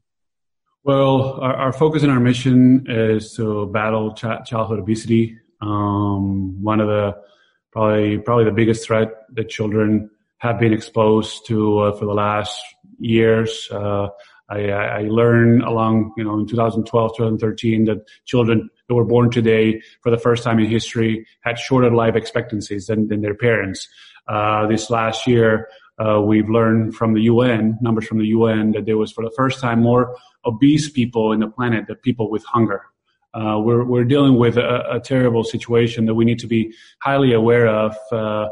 [0.84, 5.36] Well, our, our focus and our mission is to battle ch- childhood obesity.
[5.60, 7.16] Um, one of the
[7.72, 12.56] probably probably the biggest threat that children have been exposed to uh, for the last
[13.00, 13.68] years.
[13.72, 14.10] Uh,
[14.50, 19.80] I, I, learned along, you know, in 2012, 2013 that children that were born today
[20.02, 23.88] for the first time in history had shorter life expectancies than, than their parents.
[24.26, 25.68] Uh, this last year,
[26.04, 29.30] uh, we've learned from the UN, numbers from the UN, that there was for the
[29.36, 32.82] first time more obese people in the planet than people with hunger.
[33.32, 37.32] Uh, we're, we're dealing with a, a, terrible situation that we need to be highly
[37.32, 37.96] aware of.
[38.10, 38.48] Uh,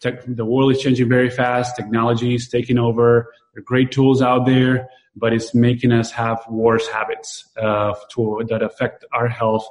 [0.00, 1.76] tech, the world is changing very fast.
[1.76, 3.30] Technology is taking over.
[3.52, 8.44] There are great tools out there but it's making us have worse habits uh, to,
[8.48, 9.66] that affect our health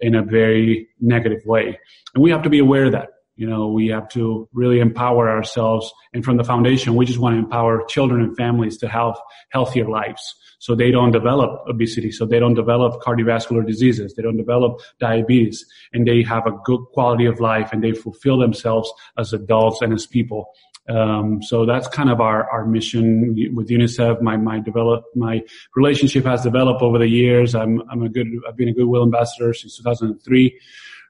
[0.00, 1.78] in a very negative way.
[2.14, 3.08] And we have to be aware of that.
[3.36, 5.90] You know, we have to really empower ourselves.
[6.12, 9.14] And from the foundation, we just want to empower children and families to have
[9.50, 14.36] healthier lives so they don't develop obesity, so they don't develop cardiovascular diseases, they don't
[14.36, 19.32] develop diabetes, and they have a good quality of life and they fulfill themselves as
[19.32, 20.52] adults and as people.
[20.90, 24.20] Um, so that's kind of our, our mission with UNICEF.
[24.20, 25.42] My, my develop, my
[25.76, 27.54] relationship has developed over the years.
[27.54, 30.58] I'm, I'm a good, I've been a goodwill ambassador since 2003.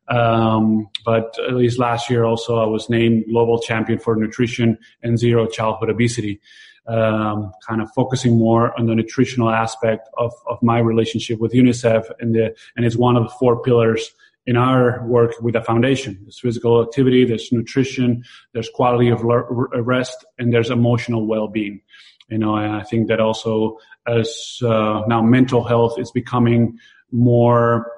[0.08, 5.18] Um, but at least last year also I was named global champion for nutrition and
[5.18, 6.40] zero childhood obesity.
[6.86, 12.04] Um, kind of focusing more on the nutritional aspect of, of my relationship with UNICEF
[12.18, 14.10] and the, and it's one of the four pillars
[14.46, 16.18] in our work with the foundation.
[16.22, 21.80] There's physical activity, there's nutrition, there's quality of rest, and there's emotional well-being.
[22.28, 26.78] You know, and I think that also as uh, now mental health is becoming
[27.10, 27.90] more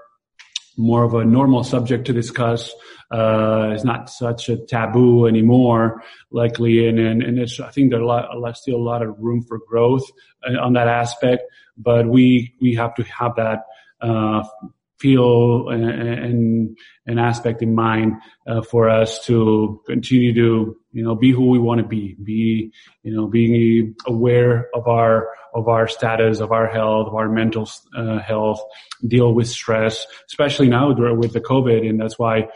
[0.79, 2.73] more of a normal subject to discuss.
[3.11, 8.03] Uh, it's not such a taboo anymore, likely, and and, and it's I think there's
[8.03, 10.11] a lot, still a lot of room for growth
[10.49, 11.43] uh, on that aspect.
[11.77, 13.65] But we we have to have that
[14.01, 14.45] uh,
[15.03, 18.15] feel and an aspect in mind
[18.47, 22.73] uh, for us to continue to you know be who we want to be be
[23.03, 27.69] you know being aware of our of our status of our health of our mental
[27.97, 28.61] uh, health
[29.09, 32.47] deal with stress especially now with the covid and that's why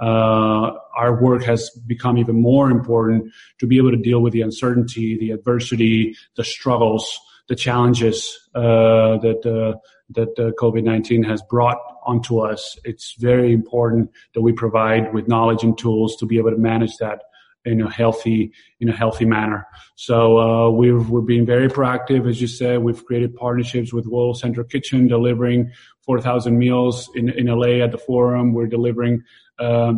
[0.00, 4.40] uh, our work has become even more important to be able to deal with the
[4.40, 9.76] uncertainty the adversity the struggles the challenges uh, that uh,
[10.14, 12.78] that uh, COVID-19 has brought onto us.
[12.84, 16.96] It's very important that we provide with knowledge and tools to be able to manage
[16.98, 17.22] that
[17.64, 19.66] in a healthy in a healthy manner.
[19.96, 22.82] So uh, we've we're being very proactive, as you said.
[22.82, 25.70] We've created partnerships with World Central Kitchen, delivering
[26.02, 28.54] 4,000 meals in in LA at the Forum.
[28.54, 29.22] We're delivering
[29.58, 29.94] uh,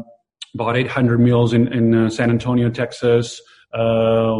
[0.54, 3.40] about 800 meals in in uh, San Antonio, Texas,
[3.72, 4.34] uh,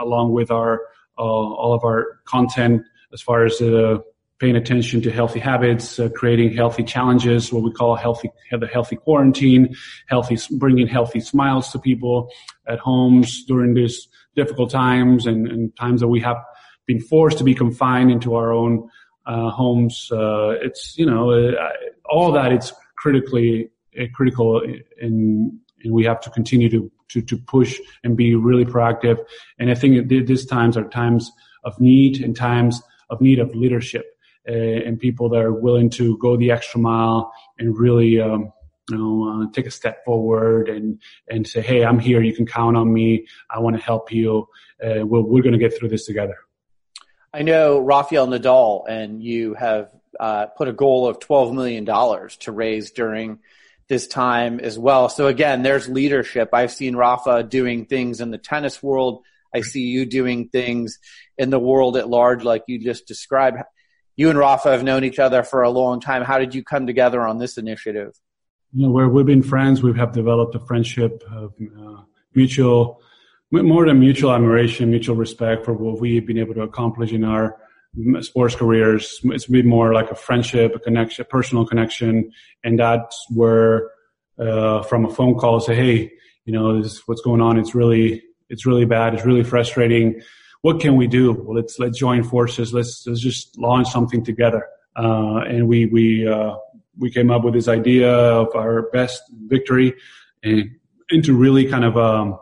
[0.00, 0.82] along with our
[1.16, 2.82] uh, all of our content
[3.12, 3.98] as far as uh,
[4.44, 8.94] paying attention to healthy habits, uh, creating healthy challenges, what we call healthy, the healthy
[8.94, 9.74] quarantine,
[10.06, 12.30] healthy, bringing healthy smiles to people
[12.66, 16.36] at homes during these difficult times and, and times that we have
[16.84, 18.86] been forced to be confined into our own
[19.24, 20.10] uh, homes.
[20.12, 21.70] Uh, it's, you know, uh,
[22.04, 24.60] all that it's critically, uh, critical
[25.00, 29.16] and, and we have to continue to, to, to push and be really proactive.
[29.58, 31.32] And I think these times are times
[31.64, 34.13] of need and times of need of leadership
[34.46, 38.52] and people that are willing to go the extra mile and really um,
[38.90, 42.22] you know uh, take a step forward and and say hey i'm here.
[42.22, 43.26] You can count on me.
[43.50, 44.48] I want to help you.
[44.82, 46.36] Uh, we're, we're going to get through this together.
[47.32, 51.84] I know rafael nadal and you have uh, put a goal of $12 million
[52.40, 53.40] to raise during
[53.88, 55.08] this time as well.
[55.08, 56.50] So again there's leadership.
[56.52, 59.24] I've seen rafa doing things in the tennis world.
[59.54, 60.98] I see you doing things
[61.38, 63.58] in the world at large like you just described
[64.16, 66.22] you and Rafa have known each other for a long time.
[66.22, 68.12] How did you come together on this initiative?
[68.72, 72.02] You know, where we've been friends, we have developed a friendship of uh,
[72.34, 73.00] mutual,
[73.50, 77.56] more than mutual admiration, mutual respect for what we've been able to accomplish in our
[78.20, 79.20] sports careers.
[79.24, 82.32] It's been more like a friendship, a connection, a personal connection,
[82.64, 83.90] and that's where,
[84.38, 86.12] uh, from a phone call, say, hey,
[86.44, 87.58] you know, this is what's going on.
[87.58, 89.14] It's really, it's really bad.
[89.14, 90.20] It's really frustrating
[90.64, 91.30] what can we do?
[91.34, 92.72] Well, let's let's join forces.
[92.72, 94.66] Let's let's just launch something together.
[94.96, 96.54] Uh, and we we uh,
[96.98, 99.92] we came up with this idea of our best victory,
[100.42, 100.70] and,
[101.10, 102.38] and to really kind of um,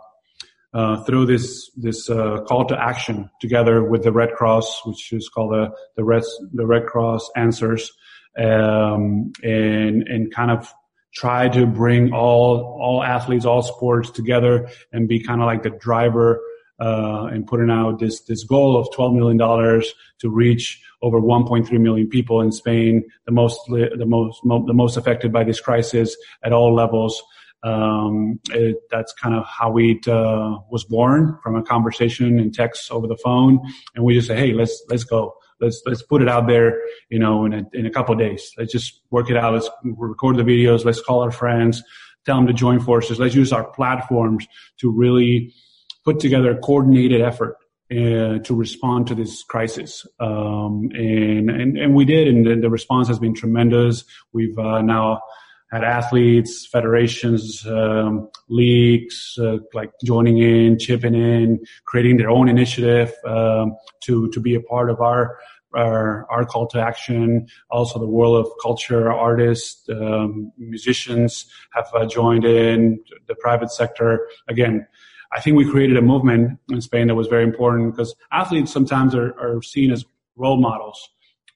[0.72, 5.28] uh, throw this this uh, call to action together with the Red Cross, which is
[5.28, 7.90] called the the Red the Red Cross Answers,
[8.38, 10.72] um, and and kind of
[11.12, 15.70] try to bring all all athletes, all sports together, and be kind of like the
[15.70, 16.40] driver
[16.80, 21.70] uh, and putting out this this goal of 12 million dollars to reach over 1.3
[21.80, 26.16] million people in Spain, the most the most mo- the most affected by this crisis
[26.42, 27.22] at all levels.
[27.64, 32.90] Um, it, that's kind of how it uh, was born from a conversation and text
[32.90, 33.60] over the phone,
[33.94, 35.34] and we just say, hey, let's let's go.
[35.60, 38.52] Let's let's put it out there, you know, in a, in a couple days.
[38.58, 39.54] Let's just work it out.
[39.54, 40.84] Let's record the videos.
[40.84, 41.84] Let's call our friends,
[42.24, 43.20] tell them to join forces.
[43.20, 44.46] Let's use our platforms
[44.78, 45.54] to really
[46.04, 47.56] put together a coordinated effort
[47.90, 50.06] uh, to respond to this crisis.
[50.18, 54.04] Um, and, and, and we did, and the, response has been tremendous.
[54.32, 55.20] We've uh, now
[55.70, 63.12] had athletes, federations, um, leagues, uh, like joining in, chipping in, creating their own initiative
[63.26, 65.38] um, to to be a part of our
[65.74, 67.46] our, our call to action.
[67.70, 73.00] Also, the world of culture, artists, um, musicians have uh, joined in.
[73.26, 74.86] The private sector, again,
[75.34, 79.14] I think we created a movement in Spain that was very important because athletes sometimes
[79.14, 80.04] are, are seen as
[80.36, 81.08] role models,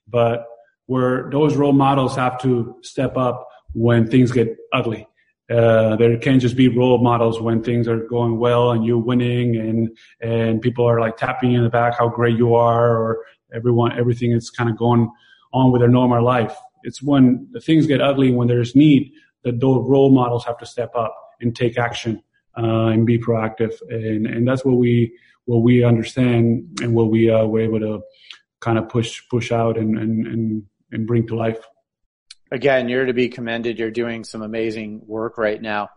[0.08, 0.46] but
[0.86, 5.06] where those role models have to step up when things get ugly.
[5.50, 9.56] Uh, there can't just be role models when things are going well and you're winning
[9.56, 13.24] and and people are like tapping you in the back how great you are or
[13.54, 15.08] everyone everything is kind of going
[15.52, 16.56] on with their normal life.
[16.82, 19.12] It's when the things get ugly when there's need
[19.44, 22.22] that those role models have to step up and take action
[22.57, 23.75] uh, and be proactive.
[23.88, 28.03] And, and that's what we, what we understand and what we uh, were able to
[28.61, 31.64] kind of push, push out and, and, and, and bring to life.
[32.51, 33.79] Again, you're to be commended.
[33.79, 35.90] You're doing some amazing work right now.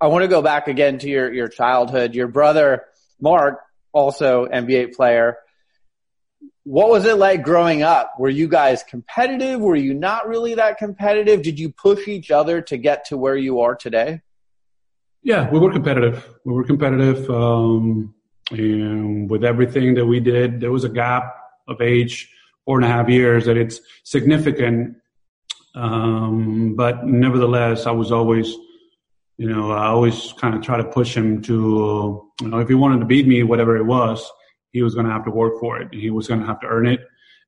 [0.00, 2.14] I want to go back again to your, your childhood.
[2.14, 2.84] Your brother,
[3.20, 3.60] Marc,
[3.92, 5.38] also NBA player.
[6.64, 8.14] What was it like growing up?
[8.18, 9.60] Were you guys competitive?
[9.60, 11.42] Were you not really that competitive?
[11.42, 14.20] Did you push each other to get to where you are today?
[15.22, 16.26] Yeah, we were competitive.
[16.44, 17.28] We were competitive.
[17.30, 18.14] Um,
[18.50, 21.34] and with everything that we did, there was a gap
[21.68, 22.32] of age,
[22.64, 24.96] four and a half years, that it's significant.
[25.74, 28.54] Um, but nevertheless, I was always,
[29.36, 32.74] you know, I always kind of try to push him to, you know, if he
[32.74, 34.28] wanted to beat me, whatever it was,
[34.72, 35.92] he was going to have to work for it.
[35.92, 37.00] He was going to have to earn it.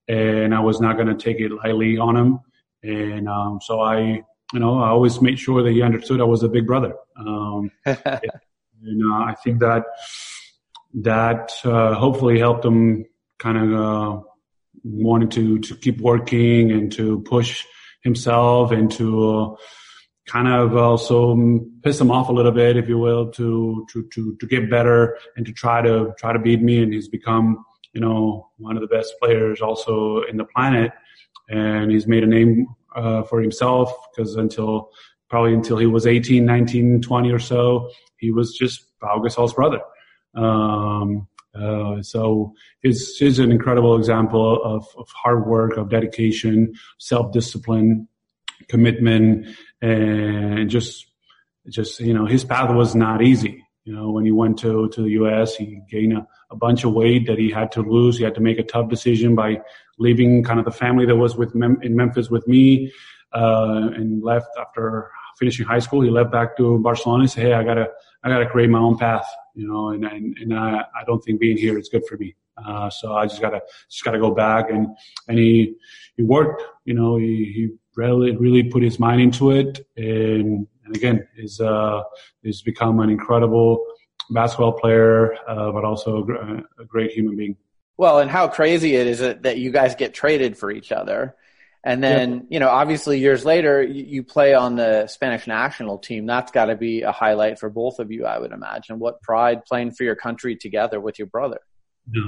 [0.08, 2.40] And I was not going to take it lightly on him.
[2.82, 4.22] And um, so I
[4.52, 6.94] you know, I always made sure that he understood I was a big brother.
[7.16, 9.84] Um, and uh, I think that
[10.94, 13.06] that uh, hopefully helped him
[13.38, 14.20] kind of uh,
[14.84, 17.64] wanting to to keep working and to push
[18.02, 19.56] himself and to uh,
[20.26, 21.36] kind of also
[21.82, 25.16] piss him off a little bit, if you will, to to to to get better
[25.36, 26.82] and to try to try to beat me.
[26.82, 30.92] And he's become, you know, one of the best players also in the planet,
[31.48, 34.90] and he's made a name uh, for himself because until
[35.28, 39.80] probably until he was 18, 19, 20 or so, he was just Pau Gasol's brother.
[40.34, 42.52] Um, uh, so
[42.82, 48.08] he's, he's an incredible example of, of hard work, of dedication, self-discipline,
[48.68, 49.46] commitment,
[49.80, 51.06] and just,
[51.68, 53.61] just, you know, his path was not easy.
[53.84, 56.92] You know, when he went to, to the U.S., he gained a, a bunch of
[56.92, 58.16] weight that he had to lose.
[58.16, 59.60] He had to make a tough decision by
[59.98, 62.92] leaving kind of the family that was with Mem- in Memphis with me,
[63.32, 66.02] uh, and left after finishing high school.
[66.02, 67.88] He left back to Barcelona and said, Hey, I gotta,
[68.22, 71.40] I gotta create my own path, you know, and, and, and I, I don't think
[71.40, 72.36] being here is good for me.
[72.56, 74.88] Uh, so I just gotta, just gotta go back and,
[75.26, 75.74] and he,
[76.16, 79.86] he worked, you know, he, he really, really put his mind into it.
[79.96, 82.02] And, and again, is, uh,
[82.42, 83.84] is become an incredible
[84.30, 87.56] basketball player, uh, but also a, a great human being.
[87.96, 91.36] Well, and how crazy it is that you guys get traded for each other.
[91.84, 92.42] And then, yep.
[92.48, 96.26] you know, obviously years later, you, you, play on the Spanish national team.
[96.26, 99.00] That's got to be a highlight for both of you, I would imagine.
[99.00, 101.58] What pride playing for your country together with your brother.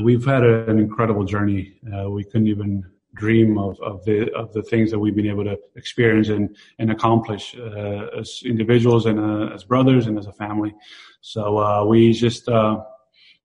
[0.02, 1.74] we've had a, an incredible journey.
[1.86, 5.44] Uh, we couldn't even dream of, of the of the things that we've been able
[5.44, 10.32] to experience and and accomplish uh, as individuals and uh, as brothers and as a
[10.32, 10.74] family.
[11.20, 12.82] So uh, we just uh,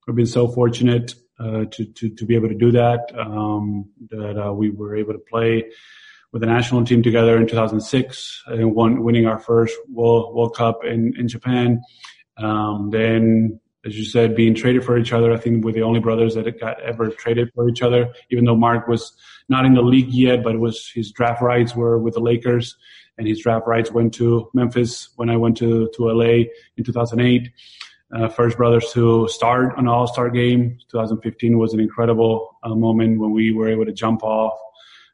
[0.07, 3.11] have been so fortunate uh, to, to, to be able to do that.
[3.17, 5.71] Um, that uh, we were able to play
[6.31, 10.83] with the national team together in 2006 and won, winning our first World, World Cup
[10.83, 11.81] in, in Japan.
[12.37, 15.31] Um, then, as you said, being traded for each other.
[15.31, 18.55] I think we're the only brothers that got ever traded for each other, even though
[18.55, 19.13] Marc was
[19.47, 22.75] not in the league yet, but was his draft rights were with the Lakers
[23.17, 26.45] and his draft rights went to Memphis when I went to, to LA
[26.77, 27.51] in 2008
[28.11, 30.79] uh, first brothers to start an all-star game.
[30.89, 34.57] 2015 was an incredible uh, moment when we were able to jump off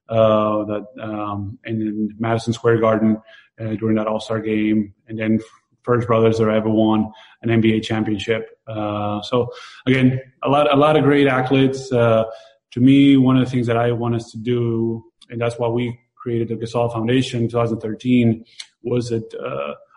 [0.07, 3.21] uh, that um, in Madison Square Garden
[3.59, 5.39] uh, during that all-star game, and then
[5.85, 8.59] first brothers that ever won an NBA championship.
[8.67, 9.51] Uh, so
[9.85, 11.91] again, a lot a lot of great accolades.
[11.93, 12.25] Uh,
[12.71, 15.67] to me, one of the things that I want us to do, and that's why
[15.67, 18.43] we created the Gasol Foundation in 2013,
[18.83, 19.33] was that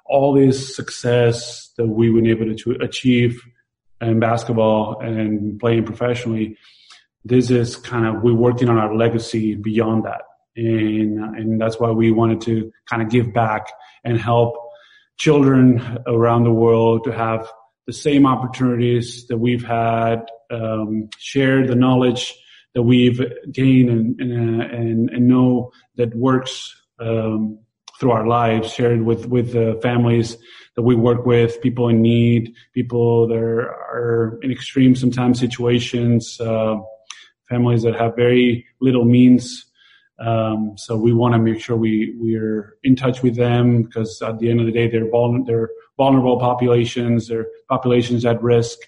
[0.08, 3.42] all this success that we've been able to achieve
[4.00, 6.56] in basketball and playing professionally,
[7.24, 10.22] this is kind of we're working on our legacy beyond that,
[10.56, 13.66] and and that's why we wanted to kind of give back
[14.04, 14.54] and help
[15.18, 17.48] children around the world to have
[17.86, 22.34] the same opportunities that we've had, um, share the knowledge
[22.74, 27.58] that we've gained and and, and, know that works um,
[27.98, 30.36] through our lives, shared with with the families
[30.76, 36.76] that we work with, people in need, people that are in extreme sometimes situations, uh,
[37.48, 39.64] families that have very little means.
[40.18, 44.20] Um, so we want to make sure we we are in touch with them because
[44.20, 48.78] at the end of the day, they're vulnerable, they're vulnerable populations, they're populations at risk,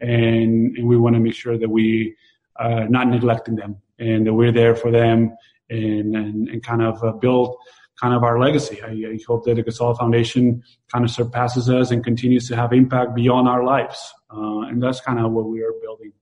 [0.00, 2.16] and and we want to make sure that we
[2.56, 5.36] are not neglecting them and that we're there for them
[5.68, 7.56] and and, and kind of uh, build
[8.00, 8.82] kind of our legacy.
[8.82, 12.72] I, I, hope that the Gasol Foundation kind of surpasses us and continues to have
[12.72, 14.12] impact beyond our lives.
[14.34, 16.12] Uh, and that's kind of what we are building.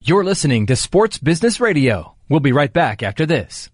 [0.00, 2.14] You're listening to Sports Business Radio.
[2.28, 3.68] We'll be right back after this.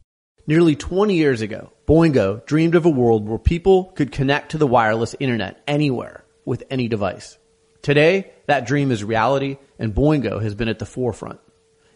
[0.46, 4.66] Nearly 20 years ago, Boingo dreamed of a world where people could connect to the
[4.66, 7.38] wireless internet anywhere with any device.
[7.82, 11.40] Today, that dream is reality and Boingo has been at the forefront.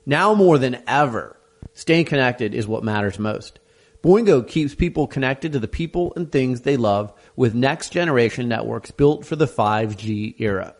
[0.07, 1.37] Now more than ever,
[1.73, 3.59] staying connected is what matters most.
[4.03, 8.91] Boingo keeps people connected to the people and things they love with next generation networks
[8.91, 10.75] built for the 5G era.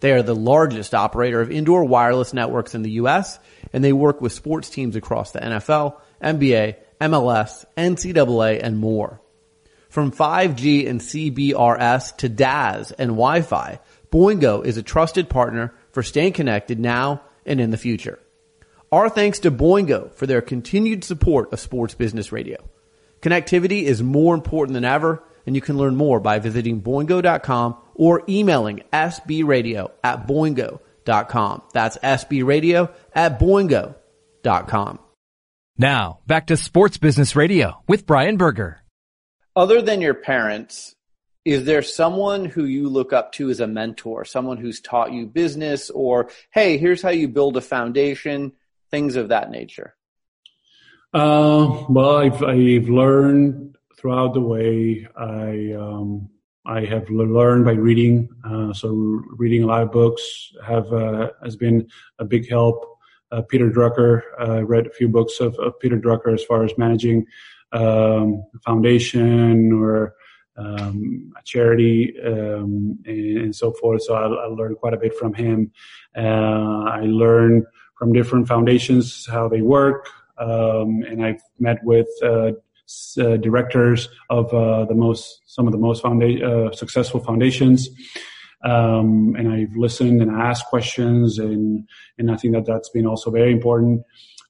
[0.00, 3.38] They are the largest operator of indoor wireless networks in the US,
[3.72, 9.20] and they work with sports teams across the NFL, NBA, MLS, NCAA, and more.
[9.88, 13.80] From 5G and CBRS to DAS and Wi-Fi,
[14.10, 18.18] Boingo is a trusted partner for staying connected now and in the future.
[18.92, 22.68] Our thanks to Boingo for their continued support of Sports Business Radio.
[23.20, 28.22] Connectivity is more important than ever, and you can learn more by visiting boingo.com or
[28.28, 31.62] emailing sbradio at boingo.com.
[31.72, 34.98] That's sbradio at boingo.com.
[35.78, 38.82] Now, back to Sports Business Radio with Brian Berger.
[39.54, 40.94] Other than your parents,
[41.44, 45.26] is there someone who you look up to as a mentor, someone who's taught you
[45.26, 48.52] business or, hey, here's how you build a foundation?
[48.90, 49.94] things of that nature?
[51.12, 55.06] Uh, well, I've, I've learned throughout the way.
[55.16, 56.28] I um,
[56.66, 58.28] I have learned by reading.
[58.44, 58.90] Uh, so
[59.36, 62.95] reading a lot of books have uh, has been a big help.
[63.32, 66.72] Uh, Peter Drucker, I read a few books of, of, Peter Drucker as far as
[66.78, 67.26] managing
[67.72, 70.14] um, a foundation or
[70.56, 74.02] um, a charity um, and, and, so forth.
[74.02, 75.70] So I, I, learned quite a bit from him.
[76.16, 77.64] Uh, I learned
[77.98, 80.08] from different foundations how they work,
[80.38, 82.52] um, and I've met with uh,
[83.18, 87.88] uh, directors of uh, the most some of the most founda- uh, successful foundations.
[88.64, 91.88] Um, and I've listened and asked questions, and
[92.18, 94.02] and I think that that's been also very important.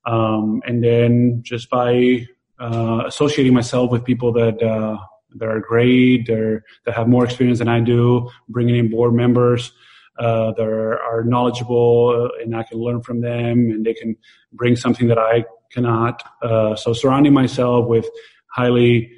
[0.04, 2.26] Um, and then just by
[2.60, 4.98] uh, associating myself with people that uh,
[5.34, 9.72] that are great, that have more experience than I do, bringing in board members
[10.18, 14.16] uh, that are, are knowledgeable, and I can learn from them, and they can
[14.52, 16.22] bring something that I cannot.
[16.42, 18.08] Uh, so surrounding myself with
[18.46, 19.12] highly,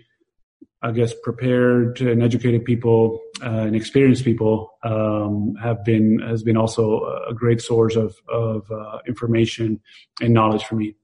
[0.82, 6.57] I guess, prepared and educated people uh, and experienced people um, have been has been
[6.57, 9.80] also a great source of of uh, information
[10.20, 10.95] and knowledge for me.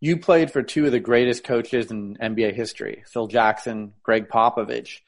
[0.00, 4.98] You played for two of the greatest coaches in NBA history, Phil Jackson, Gregg Popovich.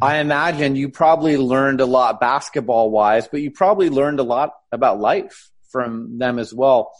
[0.00, 4.54] I imagine you probably learned a lot basketball wise, but you probably learned a lot
[4.72, 6.92] about life from them as well.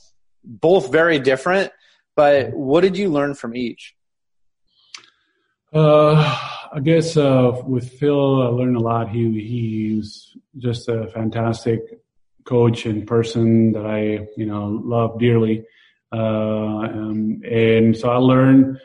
[0.44, 1.72] Both very different,
[2.16, 3.94] but what did you learn from each?
[5.72, 6.38] Uh,
[6.72, 9.10] I guess uh, with Phil, I learned a lot.
[9.10, 11.80] He he's just a fantastic
[12.44, 15.64] coach and person that I you know love dearly,
[16.10, 18.78] uh, um, and so I learned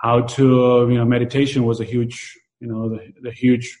[0.00, 3.76] how to you know meditation was a huge you know the, the huge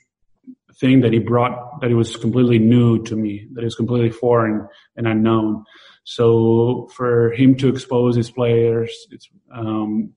[0.80, 4.10] thing that he brought that it was completely new to me that it was completely
[4.10, 4.66] foreign
[4.96, 5.64] and unknown
[6.04, 10.12] so for him to expose his players it's um,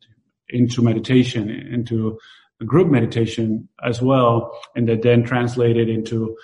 [0.50, 2.18] into meditation, into
[2.66, 6.36] group meditation as well, and that then translated into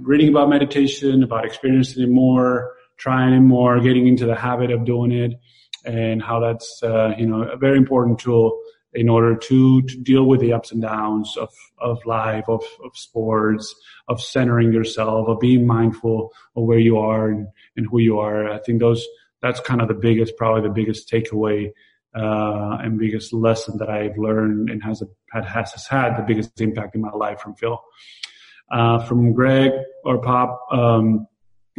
[0.00, 4.84] reading about meditation, about experiencing it more, trying it more, getting into the habit of
[4.84, 5.32] doing it,
[5.84, 8.58] and how that's uh, you know a very important tool
[8.94, 12.96] in order to, to deal with the ups and downs of, of life, of, of
[12.96, 13.74] sports,
[14.08, 18.48] of centering yourself, of being mindful of where you are and, and who you are.
[18.48, 19.04] I think those,
[19.42, 21.72] that's kind of the biggest, probably the biggest takeaway,
[22.14, 25.02] uh, and biggest lesson that I've learned and has,
[25.32, 27.80] had, has, has had the biggest impact in my life from Phil.
[28.70, 29.72] Uh, from Gregg
[30.04, 31.26] or Pop, um,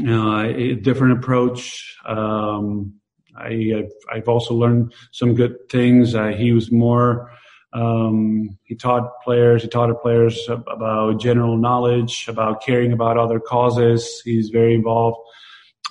[0.06, 1.98] uh, a different approach.
[2.06, 2.96] Um,
[3.36, 6.16] I, have I've also learned some good things.
[6.16, 7.32] Uh, he was more,
[7.74, 14.22] um, he taught players, he taught players about general knowledge, about caring about other causes.
[14.24, 15.18] He's very involved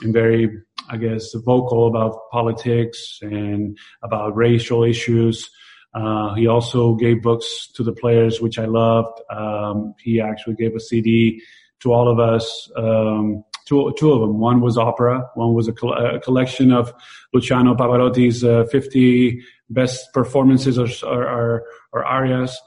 [0.00, 5.50] and very, I guess, vocal about politics and about racial issues.
[5.94, 9.20] Uh, he also gave books to the players, which I loved.
[9.30, 11.40] Um, he actually gave a CD
[11.80, 12.70] to all of us.
[12.76, 14.38] Um, two, two of them.
[14.38, 15.30] One was opera.
[15.34, 16.92] One was a, a collection of
[17.32, 22.58] Luciano Pavarotti's uh, 50 best performances or, or, or, arias.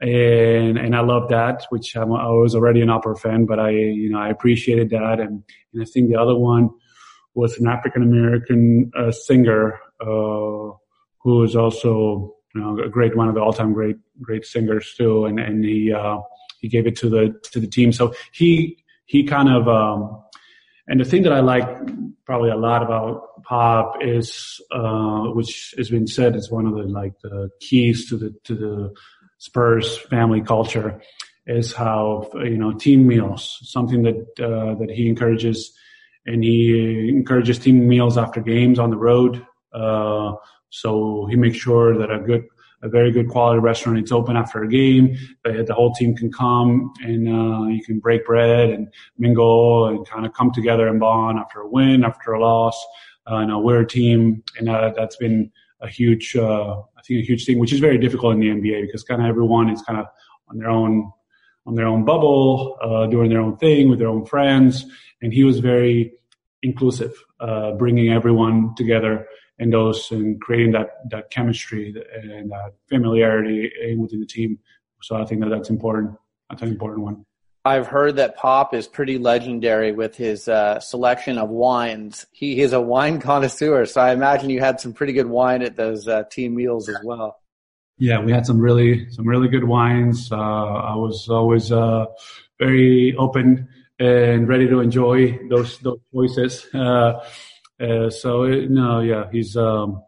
[0.00, 3.70] And, and I love that, which I'm, i was already an opera fan, but I,
[3.70, 5.20] you know, I appreciated that.
[5.20, 6.70] And, and I think the other one
[7.34, 10.76] was an African American uh, singer, uh,
[11.22, 15.24] who is also, you know, a great, one of the all-time great, great singers too.
[15.24, 16.18] And, and he, uh,
[16.60, 17.92] he gave it to the, to the team.
[17.92, 20.22] So he, he kind of, um,
[20.88, 21.68] and the thing that I like
[22.26, 26.82] probably a lot about pop is, uh, which has been said is one of the
[26.82, 28.94] like the keys to the to the
[29.38, 31.00] Spurs family culture,
[31.46, 35.72] is how you know team meals, something that uh, that he encourages,
[36.26, 39.44] and he encourages team meals after games on the road.
[39.72, 40.34] Uh,
[40.70, 42.44] so he makes sure that a good
[42.82, 43.98] a very good quality restaurant.
[43.98, 45.16] It's open after a game.
[45.44, 50.06] That the, whole team can come and uh, you can break bread and mingle and
[50.08, 52.84] kind of come together and bond after a win, after a loss.
[53.26, 55.50] Uh, know, we're a team, and uh, that's been
[55.80, 58.82] a huge, uh, I think, a huge thing, which is very difficult in the NBA
[58.82, 60.06] because kind of everyone is kind of
[60.48, 61.10] on their own
[61.66, 64.84] on their own bubble, uh, doing their own thing with their own friends,
[65.20, 66.12] and he was very
[66.62, 69.26] inclusive, uh, bringing everyone together
[69.58, 74.58] and those and creating that that chemistry and that familiarity within the team.
[75.02, 76.16] So I think that that's important.
[76.50, 77.24] That's an important one.
[77.64, 82.26] I've heard that Pop is pretty legendary with his uh, selection of wines.
[82.32, 85.76] He is a wine connoisseur, so I imagine you had some pretty good wine at
[85.76, 87.41] those uh, team meals as well.
[88.02, 90.32] Yeah, we had some really some really good wines.
[90.32, 92.06] Uh, I was always uh,
[92.58, 93.68] very open
[94.00, 96.66] and ready to enjoy those those choices.
[96.74, 97.22] Uh,
[97.80, 100.02] uh, so it, no, yeah, he's um,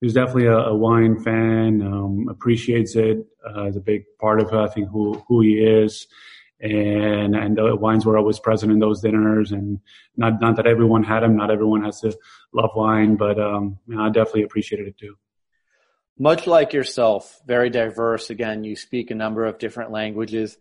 [0.00, 3.18] he's definitely a, a wine fan, um, appreciates it.
[3.44, 6.06] Uh, is a big part of I think who who he is,
[6.60, 9.50] and and the wines were always present in those dinners.
[9.50, 9.80] And
[10.16, 12.16] not not that everyone had them, not everyone has to
[12.52, 15.16] love wine, but um, I definitely appreciated it too.
[16.18, 18.30] Much like yourself, very diverse.
[18.30, 20.56] Again, you speak a number of different languages.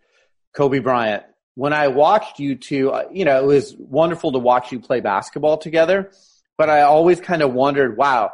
[0.55, 1.23] Kobe Bryant.
[1.55, 4.99] When I watched you two, uh, you know, it was wonderful to watch you play
[5.01, 6.11] basketball together,
[6.57, 8.31] but I always kind of wondered, wow,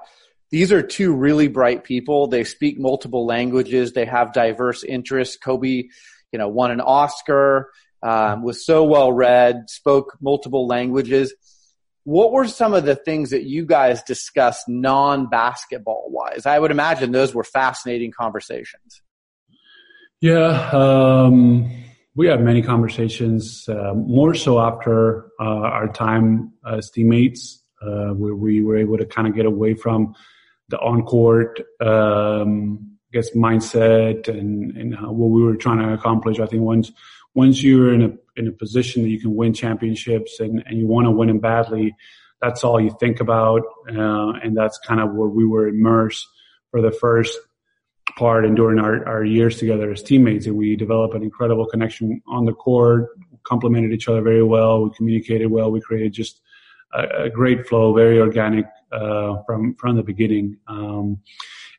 [0.49, 2.27] these are two really bright people.
[2.27, 3.91] They speak multiple languages.
[3.91, 5.35] They have diverse interests.
[5.35, 5.89] Kobe,
[6.31, 7.69] you know, won an Oscar,
[8.01, 11.33] um, was so well read, spoke multiple languages
[12.09, 16.47] what were some of the things that you guys discussed non-basketball wise?
[16.47, 19.03] I would imagine those were fascinating conversations.
[20.19, 21.69] Yeah, um,
[22.15, 28.33] we had many conversations, uh, more so after uh, our time as teammates, uh, where
[28.33, 30.15] we were able to kind of get away from
[30.69, 36.39] the on-court, um, I guess, mindset and, and what we were trying to accomplish.
[36.39, 36.91] I think once
[37.35, 38.09] once you're in a
[38.39, 41.39] in a position that you can win championships and, and you want to win them
[41.39, 41.93] badly,
[42.41, 43.61] that's all you think about.
[43.87, 46.25] Uh, and that's kind of where we were immersed
[46.71, 47.37] for the first
[48.17, 50.47] part and during our, our years together as teammates.
[50.47, 53.09] And we developed an incredible connection on the court,
[53.43, 54.83] complemented each other very well.
[54.83, 55.69] We communicated well.
[55.69, 56.41] We created just
[56.93, 60.57] a, a great flow, very organic, uh, from, from the beginning.
[60.67, 61.19] Um,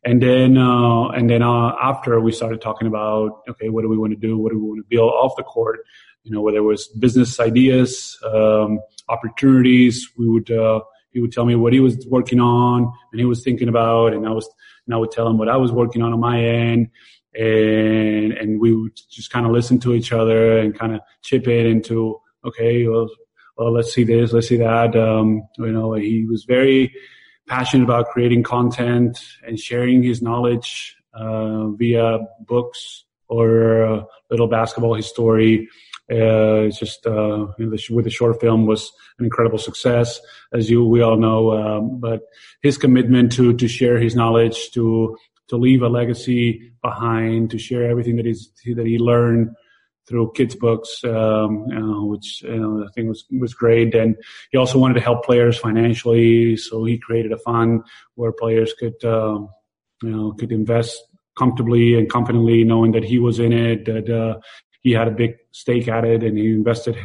[0.05, 3.99] and then, uh, and then, uh, after we started talking about, okay, what do we
[3.99, 4.39] want to do?
[4.39, 5.81] What do we want to build off the court?
[6.23, 11.45] You know, whether it was business ideas, um, opportunities, we would, uh, he would tell
[11.45, 14.49] me what he was working on and he was thinking about, and I was,
[14.87, 16.91] and I would tell him what I was working on on my end,
[17.35, 21.47] and and we would just kind of listen to each other and kind of chip
[21.47, 23.09] it into, okay, well,
[23.57, 24.97] well, let's see this, let's see that.
[24.97, 26.95] Um, you know, he was very
[27.47, 35.69] passionate about creating content and sharing his knowledge uh, via books or little basketball history
[36.11, 40.21] uh, it's just uh, you know, with the short film was an incredible success,
[40.53, 41.53] as you we all know.
[41.53, 42.23] Um, but
[42.63, 45.17] his commitment to to share his knowledge, to
[45.49, 49.51] to leave a legacy behind, to share everything that he's that he learned
[50.09, 53.95] through kids' books, um, you know, which you know, I think was was great.
[53.95, 54.17] And
[54.51, 57.83] he also wanted to help players financially, so he created a fund
[58.17, 59.49] where players could um,
[60.03, 61.01] you know could invest
[61.39, 64.41] comfortably and confidently, knowing that he was in it, that uh,
[64.81, 66.97] he had a big stake at it and he invested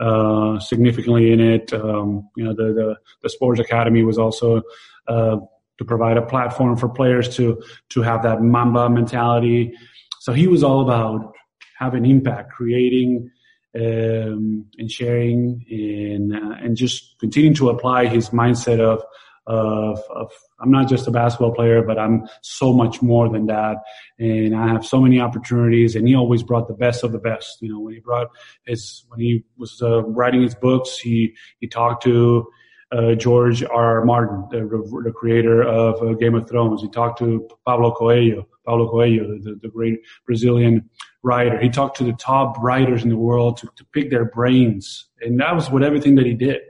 [0.00, 1.72] uh, significantly in it.
[1.72, 4.62] Um, you know, the, the, the sports academy was also
[5.08, 5.36] uh,
[5.78, 9.72] to provide a platform for players to to have that Mamba mentality.
[10.20, 11.34] So he was all about
[11.78, 13.30] having impact, creating
[13.76, 19.02] um, and sharing, and uh, and just continuing to apply his mindset of
[19.46, 20.30] of, of
[20.60, 23.76] I'm not just a basketball player, but I'm so much more than that.
[24.18, 25.96] And I have so many opportunities.
[25.96, 27.58] And he always brought the best of the best.
[27.60, 28.28] You know, when he brought
[28.66, 32.46] his when he was uh, writing his books, he he talked to
[32.92, 34.00] uh, George R.
[34.00, 34.04] R.
[34.04, 36.80] Martin, the, the creator of uh, Game of Thrones.
[36.80, 40.88] He talked to Pablo Coelho, Pablo Coelho, the, the great Brazilian
[41.22, 41.58] writer.
[41.58, 45.08] He talked to the top writers in the world to, to pick their brains.
[45.20, 46.60] And that was what everything that he did.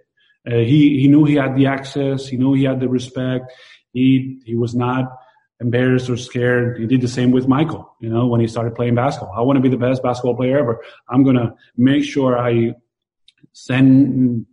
[0.46, 2.26] Uh, he he knew he had the access.
[2.26, 3.52] He knew he had the respect.
[3.92, 5.16] He he was not
[5.60, 6.78] embarrassed or scared.
[6.78, 7.94] He did the same with Michael.
[8.00, 10.58] You know, when he started playing basketball, I want to be the best basketball player
[10.58, 10.82] ever.
[11.08, 12.74] I'm gonna make sure I
[13.52, 14.46] send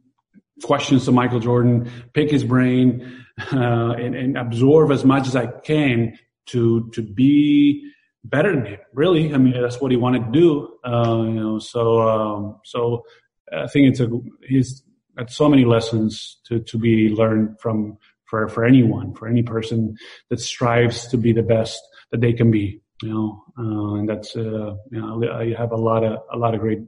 [0.63, 5.47] questions to Michael Jordan, pick his brain, uh, and, and absorb as much as I
[5.47, 6.17] can
[6.47, 7.91] to to be
[8.23, 8.79] better than him.
[8.93, 10.77] Really, I mean, that's what he wanted to do.
[10.85, 13.03] Uh, you know, so um, so
[13.51, 14.09] I think it's a
[14.47, 14.83] he's
[15.29, 17.97] so many lessons to, to be learned from
[18.31, 19.97] for, for anyone, for any person
[20.29, 24.37] that strives to be the best that they can be, you know, uh, and that's,
[24.37, 26.79] uh, you know, I have a lot of, a lot of great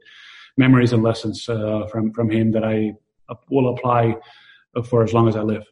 [0.55, 2.93] memories and lessons, uh, from, from him that I
[3.49, 4.15] will apply
[4.85, 5.65] for as long as I live.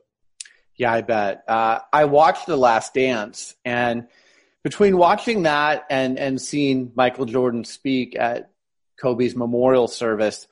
[0.75, 1.43] Yeah, I bet.
[1.47, 4.07] Uh, I watched The Last Dance and
[4.63, 8.51] between watching that and, and seeing Michael Jordan speak at
[8.97, 10.47] Kobe's memorial service,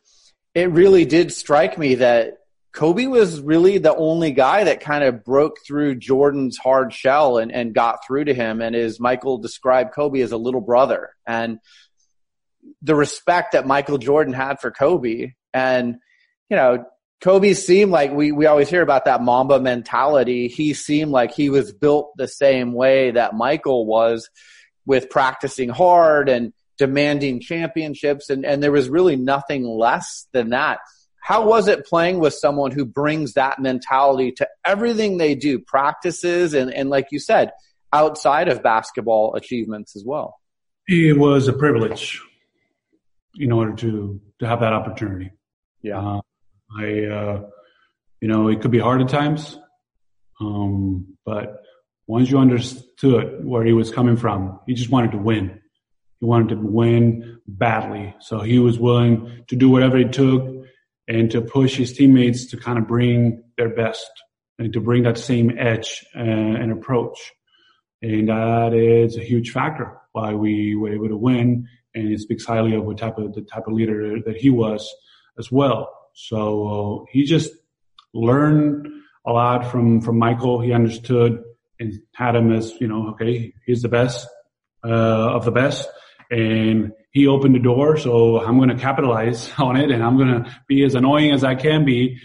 [0.53, 2.37] it really did strike me that
[2.73, 7.51] Kobe was really the only guy that kind of broke through Jordan's hard shell and,
[7.51, 8.61] and got through to him.
[8.61, 11.59] And as Michael described Kobe as a little brother and
[12.81, 15.33] the respect that Michael Jordan had for Kobe.
[15.53, 15.97] And,
[16.49, 16.85] you know,
[17.21, 20.47] Kobe seemed like we, we always hear about that Mamba mentality.
[20.47, 24.29] He seemed like he was built the same way that Michael was
[24.85, 30.79] with practicing hard and demanding championships and, and there was really nothing less than that.
[31.21, 36.53] How was it playing with someone who brings that mentality to everything they do, practices,
[36.53, 37.51] and, and like you said,
[37.93, 40.37] outside of basketball achievements as well?
[40.87, 42.21] It was a privilege
[43.35, 45.31] in order to, to have that opportunity.
[45.83, 45.99] Yeah.
[45.99, 46.21] Uh,
[46.75, 47.41] I, uh,
[48.21, 49.59] you know, it could be hard at times.
[50.41, 51.61] Um, but
[52.07, 55.61] once you understood where he was coming from, he just wanted to win.
[56.19, 58.15] He wanted to win badly.
[58.19, 60.65] So he was willing to do whatever it took
[61.07, 64.09] and to push his teammates to kind of bring their best
[64.57, 67.31] and to bring that same edge and, and approach.
[68.01, 71.67] And that is a huge factor why we were able to win.
[71.95, 74.93] And it speaks highly of what type of the type of leader that he was
[75.37, 75.89] as well.
[76.13, 77.51] So uh, he just
[78.13, 78.87] learned
[79.25, 80.61] a lot from from Michael.
[80.61, 81.43] He understood
[81.79, 84.27] and had him as you know, okay, he's the best
[84.83, 84.89] uh,
[85.35, 85.87] of the best,
[86.29, 87.97] and he opened the door.
[87.97, 91.43] So I'm going to capitalize on it, and I'm going to be as annoying as
[91.43, 92.17] I can be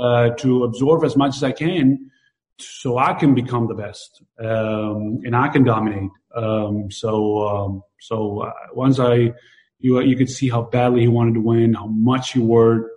[0.00, 2.10] uh, to absorb as much as I can,
[2.58, 6.10] so I can become the best um, and I can dominate.
[6.34, 9.32] Um, so um, so uh, once I
[9.78, 12.90] you you could see how badly he wanted to win, how much he worked.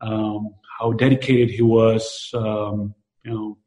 [0.00, 2.30] Um, how dedicated he was.
[2.34, 3.58] Um, you know,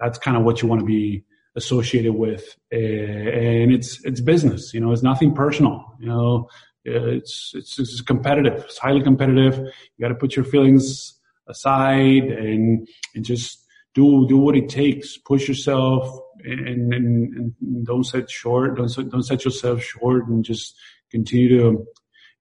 [0.00, 1.24] that's kind of what you want to be
[1.56, 2.56] associated with.
[2.70, 4.72] Eh, and it's it's business.
[4.74, 5.84] You know, it's nothing personal.
[5.98, 6.48] You know,
[6.84, 8.64] it's it's, it's competitive.
[8.64, 9.58] It's highly competitive.
[9.58, 11.14] You got to put your feelings
[11.48, 15.16] aside and and just do do what it takes.
[15.16, 18.76] Push yourself and and, and don't set short.
[18.76, 20.76] Don't don't set yourself short and just
[21.10, 21.86] continue to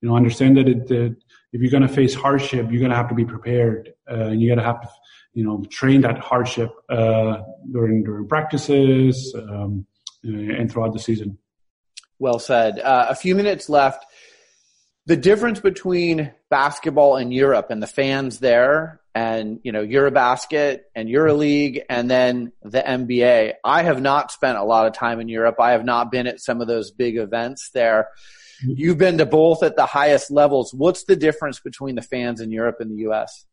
[0.02, 0.88] you know understand that it.
[0.88, 1.16] That
[1.56, 3.94] if you're going to face hardship, you're going to have to be prepared.
[4.12, 4.90] Uh, you got to have to,
[5.34, 7.38] you know, train that hardship uh,
[7.72, 9.86] during during practices um,
[10.22, 11.38] and throughout the season.
[12.20, 12.80] Well said.
[12.80, 14.06] Uh, a few minutes left.
[15.06, 21.08] The difference between basketball in Europe and the fans there, and you know, Eurobasket and
[21.08, 23.54] EuroLeague, and then the NBA.
[23.64, 25.56] I have not spent a lot of time in Europe.
[25.62, 28.10] I have not been at some of those big events there.
[28.62, 30.74] You've been to both at the highest levels.
[30.74, 33.46] What's the difference between the fans in Europe and the U.S.?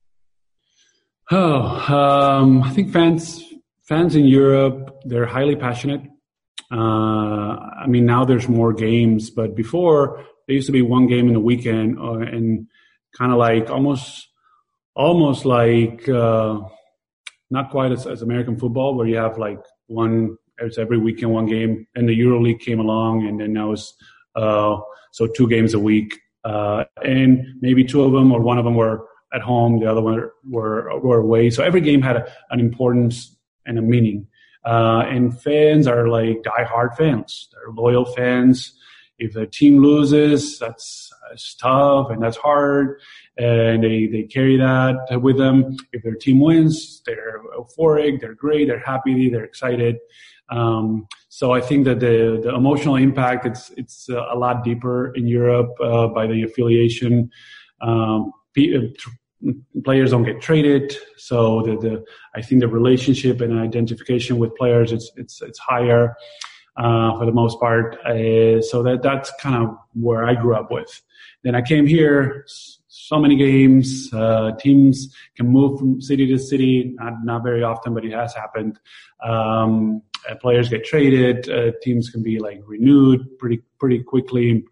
[1.30, 3.42] Oh, um, I think fans
[3.84, 6.02] fans in Europe they're highly passionate.
[6.70, 11.28] Uh, I mean, now there's more games, but before there used to be one game
[11.28, 12.66] in the weekend, uh, and
[13.16, 14.28] kind of like almost
[14.94, 16.60] almost like uh,
[17.50, 21.46] not quite as, as American football, where you have like one it's every weekend one
[21.46, 23.94] game, and the EuroLeague came along, and then now it's
[24.36, 28.74] so two games a week, uh, and maybe two of them or one of them
[28.74, 31.50] were at home, the other one were were away.
[31.50, 34.26] So every game had a, an importance and a meaning.
[34.64, 37.48] Uh, and fans are like die-hard fans.
[37.52, 38.74] They're loyal fans.
[39.18, 43.00] If the team loses, that's, that's tough and that's hard.
[43.36, 45.76] And they, they carry that with them.
[45.92, 49.98] If their team wins, they're euphoric, they're great, they're happy, they're excited.
[50.52, 55.26] Um, so I think that the, the emotional impact it's it's a lot deeper in
[55.26, 57.30] Europe uh, by the affiliation.
[57.80, 58.62] Um, uh,
[59.82, 62.04] players don't get traded, so the, the
[62.36, 66.14] I think the relationship and identification with players it's it's it's higher
[66.76, 67.96] uh, for the most part.
[68.04, 71.02] Uh, so that that's kind of where I grew up with.
[71.44, 72.44] Then I came here.
[72.94, 76.94] So many games, uh, teams can move from city to city.
[76.98, 78.78] Not not very often, but it has happened.
[79.24, 84.64] Um, uh, players get traded, uh, teams can be like renewed pretty pretty quickly,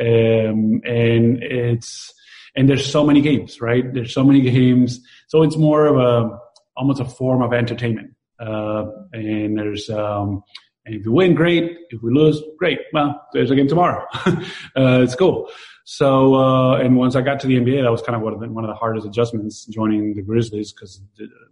[0.00, 2.12] um, and it's
[2.54, 3.92] and there's so many games, right?
[3.92, 6.38] There's so many games, so it's more of a
[6.76, 8.14] almost a form of entertainment.
[8.38, 10.42] Uh, and there's um,
[10.84, 11.78] and if we win, great.
[11.90, 12.80] If we lose, great.
[12.92, 14.04] Well, there's a game tomorrow.
[14.26, 15.48] uh, it's cool.
[15.84, 18.40] So, uh, and once I got to the NBA, that was kind of one of
[18.40, 21.00] the, one of the hardest adjustments joining the Grizzlies because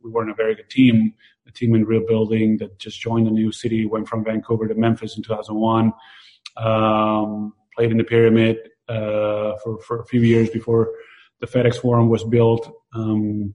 [0.02, 1.14] we weren't a very good team
[1.50, 5.16] a team in rebuilding that just joined a new city, went from Vancouver to Memphis
[5.16, 5.92] in 2001,
[6.56, 10.90] um, played in the pyramid uh, for, for a few years before
[11.40, 12.72] the FedEx Forum was built.
[12.94, 13.54] Um,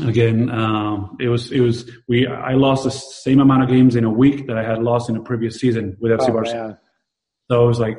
[0.00, 4.04] again, um, it was it was we I lost the same amount of games in
[4.04, 6.68] a week that I had lost in the previous season with FC oh, Barcelona.
[6.68, 6.78] Man.
[7.50, 7.98] So I was like,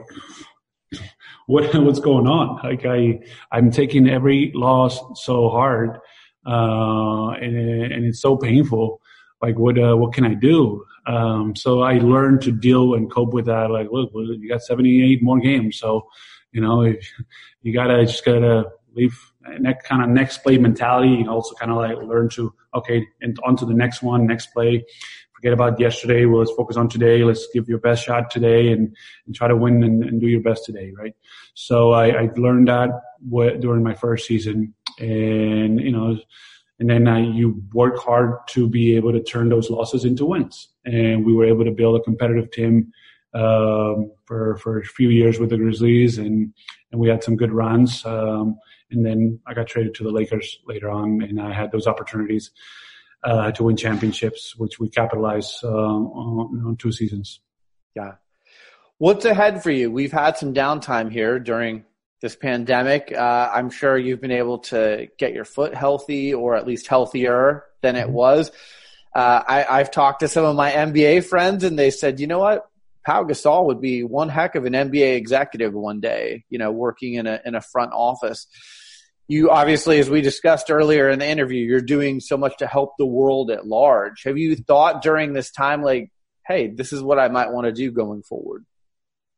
[1.47, 2.59] what what's going on?
[2.63, 3.19] Like I
[3.51, 5.97] I'm taking every loss so hard,
[6.45, 7.57] uh, and
[7.91, 9.01] and it's so painful
[9.41, 10.85] like what uh, what can I do?
[11.05, 13.71] Um, so I learned to deal and cope with that.
[13.71, 16.07] Like, look, you got 78 more games, so
[16.51, 16.83] you know
[17.61, 19.17] you gotta just gotta leave
[19.61, 21.09] that kind of next play mentality.
[21.09, 24.47] You also kind of like learn to okay, and on to the next one, next
[24.47, 24.85] play.
[25.33, 26.25] Forget about yesterday.
[26.25, 27.23] Well, let's focus on today.
[27.23, 28.95] Let's give your best shot today and,
[29.27, 31.13] and try to win and, and do your best today, right?
[31.53, 32.89] So I, I learned that
[33.29, 36.17] during my first season and you know,
[36.79, 40.69] and then uh, you work hard to be able to turn those losses into wins.
[40.85, 42.91] And we were able to build a competitive team
[43.33, 46.53] um, for for a few years with the Grizzlies, and
[46.91, 48.05] and we had some good runs.
[48.05, 48.57] Um,
[48.89, 52.51] and then I got traded to the Lakers later on, and I had those opportunities
[53.23, 57.41] uh, to win championships, which we capitalized uh, on, on two seasons.
[57.95, 58.13] Yeah.
[58.97, 59.91] What's ahead for you?
[59.91, 61.83] We've had some downtime here during
[62.21, 63.13] this pandemic.
[63.15, 67.65] Uh, I'm sure you've been able to get your foot healthy or at least healthier
[67.81, 68.13] than it mm-hmm.
[68.13, 68.51] was.
[69.15, 72.39] Uh, I, have talked to some of my NBA friends and they said, you know
[72.39, 72.69] what?
[73.05, 77.15] Pau Gasol would be one heck of an NBA executive one day, you know, working
[77.15, 78.47] in a, in a front office.
[79.27, 82.91] You obviously, as we discussed earlier in the interview, you're doing so much to help
[82.97, 84.23] the world at large.
[84.23, 86.11] Have you thought during this time, like,
[86.45, 88.65] hey, this is what I might want to do going forward?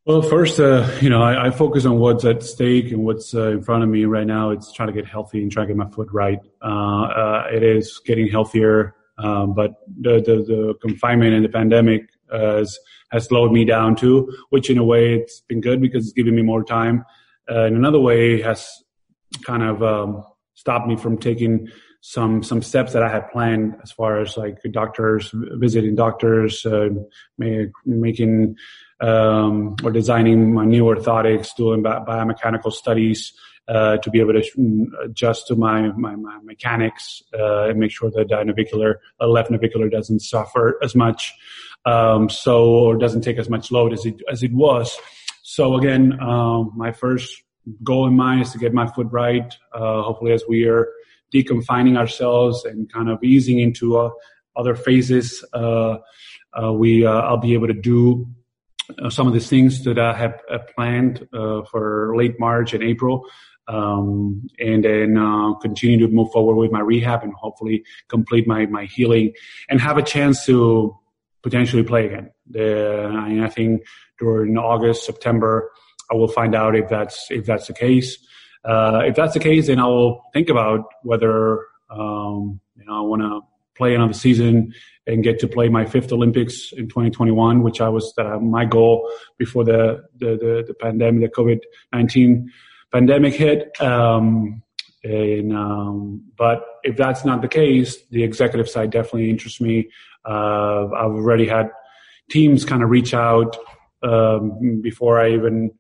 [0.10, 3.52] Well, first, uh, you know, I, I, focus on what's at stake and what's uh,
[3.52, 4.50] in front of me right now.
[4.50, 6.40] It's trying to get healthy and trying to get my foot right.
[6.64, 12.10] Uh, uh it is getting healthier, um, but the, the, the confinement and the pandemic
[12.32, 12.80] has
[13.12, 14.36] has slowed me down too.
[14.50, 17.06] Which, in a way, it's been good because it's giving me more time.
[17.48, 18.68] Uh, in another way, has
[19.44, 20.24] kind of um,
[20.56, 21.68] stopped me from taking
[22.02, 26.90] some some steps that I had planned as far as like doctors visiting doctors, uh,
[27.86, 28.56] making
[29.02, 33.34] um, or designing my new orthotics, doing bi- biomechanical studies
[33.70, 37.92] uh, to be able to mm, adjust to my my, my mechanics uh, and make
[37.92, 41.34] sure that the navicular uh, left navicular doesn't suffer as much,
[41.86, 44.98] um, so or doesn't take as much load as it as it was.
[45.44, 47.44] So again, um, my first
[47.84, 49.54] goal in mind is to get my foot right.
[49.72, 50.90] Uh, hopefully, as we are
[51.32, 54.10] deconfining ourselves and kind of easing into uh,
[54.56, 55.98] other phases, uh,
[56.74, 58.28] we I'll be able to do
[59.10, 63.26] some of the things that I have uh, planned uh, for late March and April.
[63.68, 68.66] Um, and then uh, continue to move forward with my rehab and hopefully complete my,
[68.66, 69.34] my healing
[69.70, 70.98] and have a chance to
[71.44, 72.32] potentially play again.
[72.50, 73.84] The, I think
[74.18, 75.72] during August, September,
[76.12, 78.18] I will find out if that's if that's the case.
[78.66, 81.60] Uh, if that's the case, then I will think about whether
[81.90, 83.42] um, you know I want to
[83.80, 84.74] play another season
[85.08, 89.64] and get to play my fifth Olympics in 2021, which I was my goal before
[89.64, 91.62] the the the, the pandemic, the COVID
[91.94, 92.52] 19
[92.92, 93.82] pandemic hit.
[93.82, 94.62] Um,
[95.04, 99.90] and um, but if that's not the case, the executive side definitely interests me.
[100.26, 101.72] Uh, I've already had
[102.30, 103.58] teams kind of reach out
[104.04, 105.72] um, before I even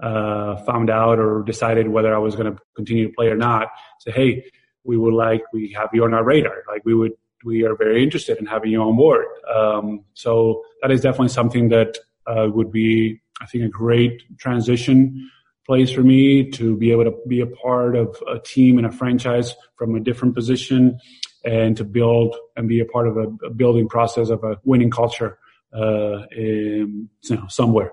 [0.00, 3.68] uh, found out or decided whether I was going to continue to play or not.
[4.00, 4.44] Say, hey,
[4.84, 6.62] we would like we have you on our radar.
[6.68, 7.12] Like we would
[7.44, 9.26] we are very interested in having you on board.
[9.52, 15.30] Um, so that is definitely something that uh, would be, I think, a great transition
[15.66, 18.92] place for me to be able to be a part of a team and a
[18.92, 20.98] franchise from a different position
[21.44, 24.90] and to build and be a part of a, a building process of a winning
[24.90, 25.38] culture
[25.72, 27.92] uh, in, you know, somewhere.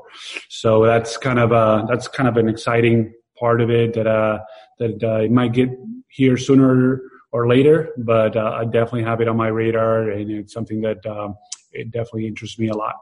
[0.50, 4.40] So that's kind of a, that's kind of an exciting part of it that, uh,
[4.80, 5.70] that uh, it might get
[6.10, 7.02] here sooner
[7.32, 11.06] or later, but uh, I definitely have it on my radar, and it's something that
[11.06, 11.36] um,
[11.72, 12.96] it definitely interests me a lot.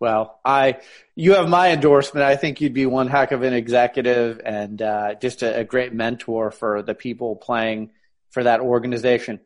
[0.00, 0.80] Well, I
[1.14, 2.26] you have my endorsement.
[2.26, 5.92] I think you'd be one heck of an executive and uh, just a, a, great
[5.92, 7.92] mentor for the people playing
[8.30, 9.38] for that organization.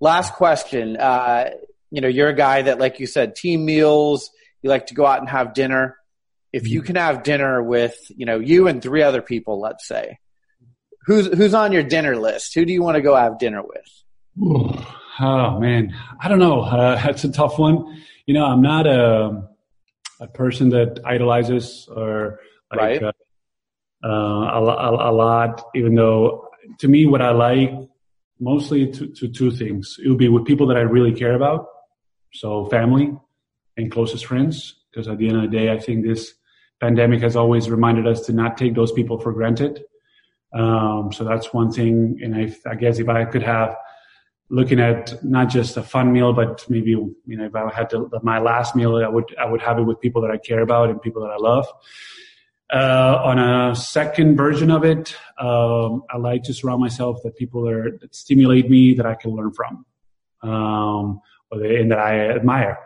[0.00, 0.96] Last question.
[0.96, 1.50] Uh,
[1.92, 4.30] you know, you're a guy that, like you said, team meals.
[4.62, 5.96] You like to go out and have dinner.
[6.52, 6.86] If you mm-hmm.
[6.86, 10.18] can have dinner with, you know, you and three other people, let's say,
[11.10, 12.54] Who's who's on your dinner list?
[12.54, 14.04] Who do you want to go have dinner with?
[14.40, 14.72] Ooh,
[15.18, 16.60] oh man, I don't know.
[16.60, 18.00] Uh, that's a tough one.
[18.26, 19.48] You know, I'm not a
[20.20, 22.38] a person that idolizes or
[22.70, 23.02] like right.
[23.02, 23.12] uh,
[24.04, 25.64] uh, a, a, a, lot.
[25.74, 26.48] Even though
[26.78, 27.72] to me, what I like
[28.38, 29.96] mostly to, to two things.
[30.04, 31.66] It would be with people that I really care about,
[32.32, 33.12] so family
[33.76, 34.76] and closest friends.
[34.92, 36.34] Because at the end of the day, I think this
[36.80, 39.82] pandemic has always reminded us to not take those people for granted.
[40.52, 42.18] Um, so that's one thing.
[42.22, 43.76] And I, I guess if I could have
[44.50, 48.10] looking at not just a fun meal, but maybe, you know, if I had to,
[48.22, 50.90] my last meal, I would, I would have it with people that I care about
[50.90, 51.66] and people that I love.
[52.72, 57.62] Uh, on a second version of it, um, I like to surround myself with people
[57.64, 59.84] that, are, that stimulate me that I can learn from,
[60.42, 61.20] um,
[61.52, 62.78] and that I admire.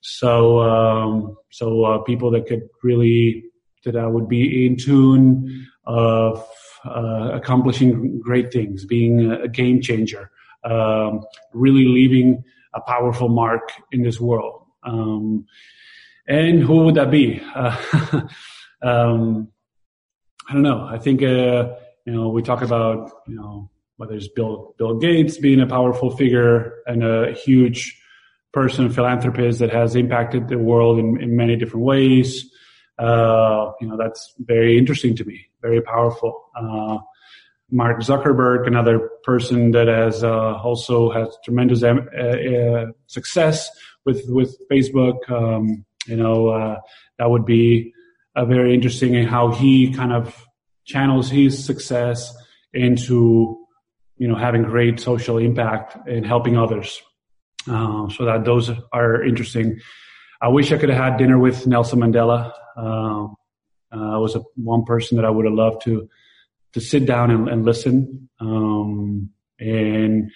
[0.00, 3.44] So, um, so uh, people that could really
[3.84, 6.42] that I would be in tune of uh,
[6.84, 10.30] accomplishing great things, being a game changer,
[10.64, 14.66] um, really leaving a powerful mark in this world.
[14.82, 15.46] Um,
[16.26, 17.42] and who would that be?
[17.54, 17.76] Uh,
[18.82, 19.48] um,
[20.48, 20.84] I don't know.
[20.84, 21.74] I think uh,
[22.04, 26.10] you know we talk about you know whether it's Bill Bill Gates being a powerful
[26.16, 27.98] figure and a huge
[28.52, 32.50] person, philanthropist that has impacted the world in, in many different ways.
[32.98, 36.44] Uh, you know, that's very interesting to me, very powerful.
[36.56, 36.98] Uh,
[37.72, 43.70] Mark Zuckerberg, another person that has uh, also has tremendous uh, uh, success
[44.04, 45.18] with with Facebook.
[45.30, 46.80] Um, you know, uh,
[47.18, 47.94] that would be
[48.36, 50.46] a very interesting in how he kind of
[50.84, 52.34] channels his success
[52.74, 53.58] into
[54.18, 57.00] you know having great social impact and helping others.
[57.66, 59.80] Uh, so that those are interesting.
[60.42, 62.52] I wish I could have had dinner with Nelson Mandela.
[63.92, 66.08] Uh, uh, was a one person that I would have loved to
[66.72, 68.28] to sit down and, and listen.
[68.40, 70.30] Um, and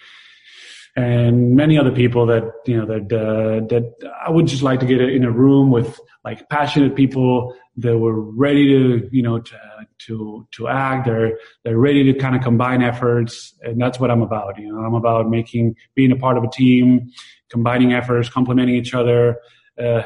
[0.95, 4.85] and many other people that you know that uh, that I would just like to
[4.85, 9.59] get in a room with like passionate people that were ready to you know to
[9.99, 11.05] to to act.
[11.05, 14.59] They're they're ready to kind of combine efforts, and that's what I'm about.
[14.59, 17.11] You know, I'm about making being a part of a team,
[17.49, 19.37] combining efforts, complementing each other.
[19.79, 20.03] Uh,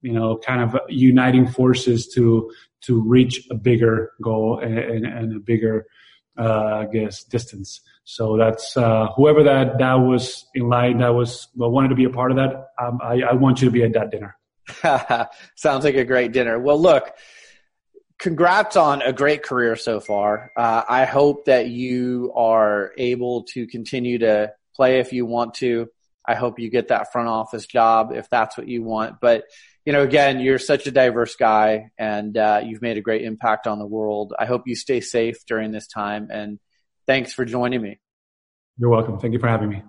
[0.00, 2.50] you know, kind of uniting forces to
[2.86, 5.86] to reach a bigger goal and, and, a bigger,
[6.38, 7.80] uh, I guess, distance.
[8.04, 12.04] So that's uh, whoever that that was in line that was well, wanted to be
[12.04, 12.68] a part of that.
[12.78, 14.36] Um, I, I want you to be at that dinner.
[15.56, 16.58] Sounds like a great dinner.
[16.58, 17.12] Well, look,
[18.18, 20.52] congrats on a great career so far.
[20.56, 25.88] Uh, I hope that you are able to continue to play if you want to.
[26.26, 29.20] I hope you get that front office job if that's what you want.
[29.20, 29.44] But
[29.84, 33.66] you know, again, you're such a diverse guy, and uh, you've made a great impact
[33.66, 34.32] on the world.
[34.38, 36.58] I hope you stay safe during this time, and
[37.06, 38.00] Thanks for joining me.
[38.78, 39.18] You're welcome.
[39.18, 39.82] Thank you for having me.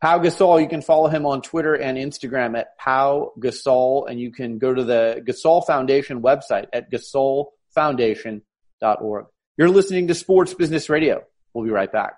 [0.00, 4.32] Pau Gasol, you can follow him on Twitter and Instagram at Pau Gasol, and you
[4.32, 9.26] can go to the Gasol Foundation website at gasolfoundation.org.
[9.56, 11.22] You're listening to Sports Business Radio.
[11.54, 12.14] We'll be right back.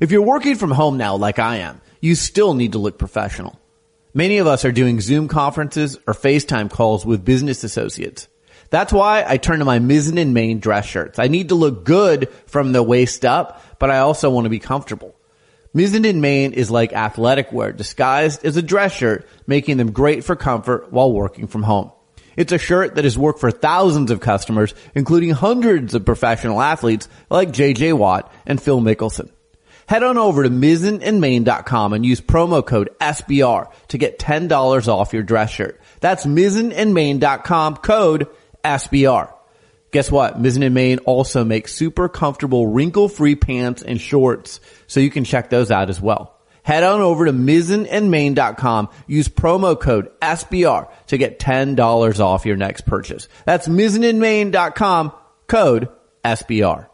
[0.00, 3.58] If you're working from home now, like I am, you still need to look professional.
[4.18, 8.26] Many of us are doing Zoom conferences or FaceTime calls with business associates.
[8.68, 11.20] That's why I turn to my Mizzen and Main dress shirts.
[11.20, 14.58] I need to look good from the waist up, but I also want to be
[14.58, 15.14] comfortable.
[15.72, 20.24] Mizzen and Main is like athletic wear disguised as a dress shirt, making them great
[20.24, 21.92] for comfort while working from home.
[22.36, 27.08] It's a shirt that has worked for thousands of customers, including hundreds of professional athletes
[27.30, 29.30] like JJ Watt and Phil Mickelson.
[29.88, 35.22] Head on over to mizzenandmain.com and use promo code SBR to get $10 off your
[35.22, 35.80] dress shirt.
[36.00, 38.28] That's mizzenandmain.com code
[38.62, 39.32] SBR.
[39.90, 40.38] Guess what?
[40.42, 45.48] Mizzen and Main also makes super comfortable wrinkle-free pants and shorts, so you can check
[45.48, 46.38] those out as well.
[46.62, 48.90] Head on over to mizzenandmain.com.
[49.06, 53.26] Use promo code SBR to get $10 off your next purchase.
[53.46, 55.12] That's mizzenandmain.com,
[55.46, 55.88] code
[56.22, 56.88] SBR.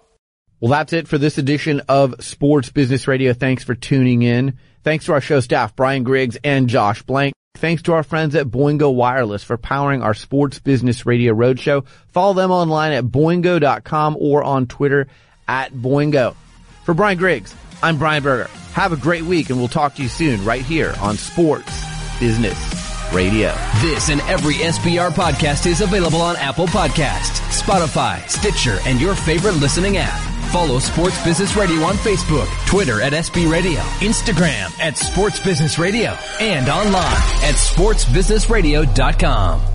[0.64, 3.34] Well, that's it for this edition of Sports Business Radio.
[3.34, 4.56] Thanks for tuning in.
[4.82, 7.34] Thanks to our show staff, Brian Griggs and Josh Blank.
[7.56, 11.84] Thanks to our friends at Boingo Wireless for powering our sports business radio roadshow.
[12.14, 15.06] Follow them online at boingo.com or on Twitter
[15.46, 16.34] at Boingo.
[16.86, 18.48] For Brian Griggs, I'm Brian Berger.
[18.72, 23.12] Have a great week and we'll talk to you soon right here on Sports Business
[23.12, 23.54] Radio.
[23.82, 29.56] This and every SBR podcast is available on Apple Podcast, Spotify, Stitcher, and your favorite
[29.56, 30.33] listening app.
[30.54, 36.16] Follow Sports Business Radio on Facebook, Twitter at SB Radio, Instagram at Sports Business Radio,
[36.38, 37.02] and online
[37.42, 39.73] at sportsbusinessradio.com.